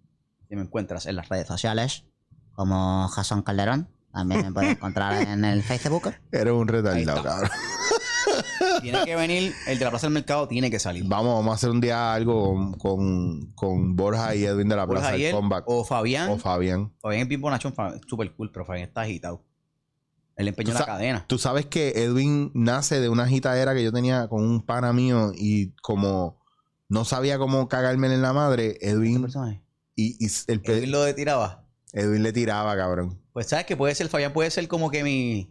[0.48, 2.06] Si me encuentras en las redes sociales.
[2.54, 3.90] Como Jason Calderón.
[4.12, 6.14] También me puedes encontrar en el Facebook.
[6.32, 7.50] Eres un retardado, cabrón.
[8.82, 11.04] Tiene que venir, el de la Plaza del Mercado tiene que salir.
[11.06, 15.10] Vamos, vamos a hacer un día algo con, con, Borja y Edwin de la Borja
[15.10, 15.64] Plaza del Comeback.
[15.68, 16.30] o Fabián.
[16.32, 16.94] O Fabián.
[17.00, 17.74] Fabián es bien bonachón,
[18.08, 19.44] súper cool, pero Fabián está agitado.
[20.38, 21.26] Él empeñó la cadena.
[21.28, 25.32] Tú sabes que Edwin nace de una agitadera que yo tenía con un pana mío
[25.36, 26.40] y como
[26.90, 29.62] no sabía cómo cagarme en la madre, ¿Ese Edwin personaje?
[29.96, 31.68] y, y el Edwin lo tiraba.
[31.92, 33.20] Edwin le tiraba, cabrón.
[33.34, 35.50] Pues sabes que puede ser, Fabián puede ser como que mi,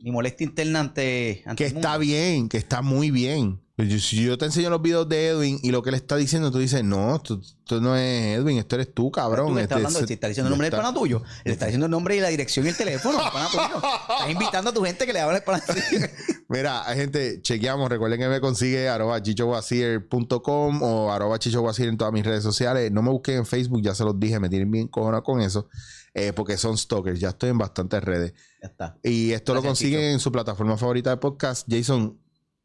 [0.00, 3.62] mi molestia interna ante, ante Que está bien, que está muy bien.
[4.00, 6.58] Si yo te enseño los videos de Edwin y lo que él está diciendo, tú
[6.58, 7.40] dices, no, esto,
[7.80, 9.48] no es Edwin, esto eres tú, cabrón.
[9.48, 11.52] Tú estás Este, hablando, se- si está diciendo el nombre del está- pana tuyo, le
[11.52, 13.76] está diciendo el nombre y la dirección y el teléfono del pana tuyo.
[13.76, 16.06] Estás invitando a tu gente que le hable el pana tuyo.
[16.48, 17.88] Mira, gente, chequeamos.
[17.88, 22.90] Recuerden que me consigue arroba chichowasir.com o arroba chichowasir en todas mis redes sociales.
[22.92, 25.68] No me busquen en Facebook, ya se los dije, me tienen bien cojonado con eso.
[26.14, 27.20] eh, porque son stalkers.
[27.20, 28.34] Ya estoy en bastantes redes.
[28.60, 28.98] Ya está.
[29.02, 31.66] Y esto lo consiguen en su plataforma favorita de podcast.
[31.70, 32.18] Jason,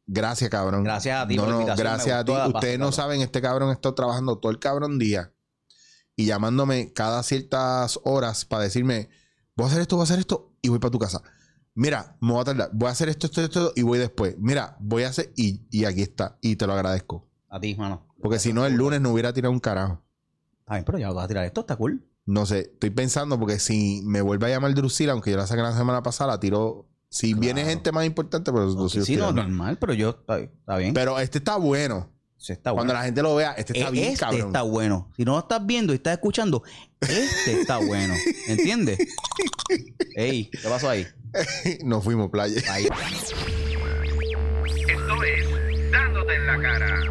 [0.07, 0.83] gracias, cabrón.
[0.83, 2.31] Gracias a ti No, por la no, invitación, gracias a ti.
[2.53, 5.33] Ustedes no saben, este cabrón está trabajando todo el cabrón día
[6.15, 9.09] y llamándome cada ciertas horas para decirme,
[9.55, 11.21] voy a hacer esto, voy a hacer esto y voy para tu casa.
[11.75, 12.69] Mira, me voy a tardar.
[12.73, 14.35] Voy a hacer esto, esto, esto y voy después.
[14.39, 16.39] Mira, voy a hacer y, y aquí está.
[16.41, 17.29] Y te lo agradezco.
[17.49, 18.07] A ti, mano.
[18.19, 20.03] Porque si no, el lunes no hubiera tirado un carajo.
[20.67, 22.03] Bien, pero ya vas a tirar esto, está cool.
[22.25, 25.61] No sé, estoy pensando porque si me vuelve a llamar Drusila, aunque yo la saqué
[25.61, 26.89] la semana pasada, la tiro.
[27.17, 30.77] Si viene gente más importante, pues lo sigo sí, no, normal, pero yo, está, está
[30.77, 30.93] bien.
[30.93, 32.11] Pero este está bueno.
[32.37, 32.99] Sí, está Cuando bueno.
[32.99, 34.47] la gente lo vea, este está E- bien, este cabrón.
[34.47, 35.11] está bueno.
[35.17, 36.61] Si no lo estás viendo y estás escuchando,
[37.01, 38.13] este está bueno.
[38.47, 38.99] ¿Entiendes?
[40.15, 41.07] Ey, ¿qué pasó ahí?
[41.83, 42.61] Nos fuimos, playa.
[42.71, 42.85] Ahí.
[42.85, 42.95] Esto
[45.23, 47.01] es Dándote en la cara.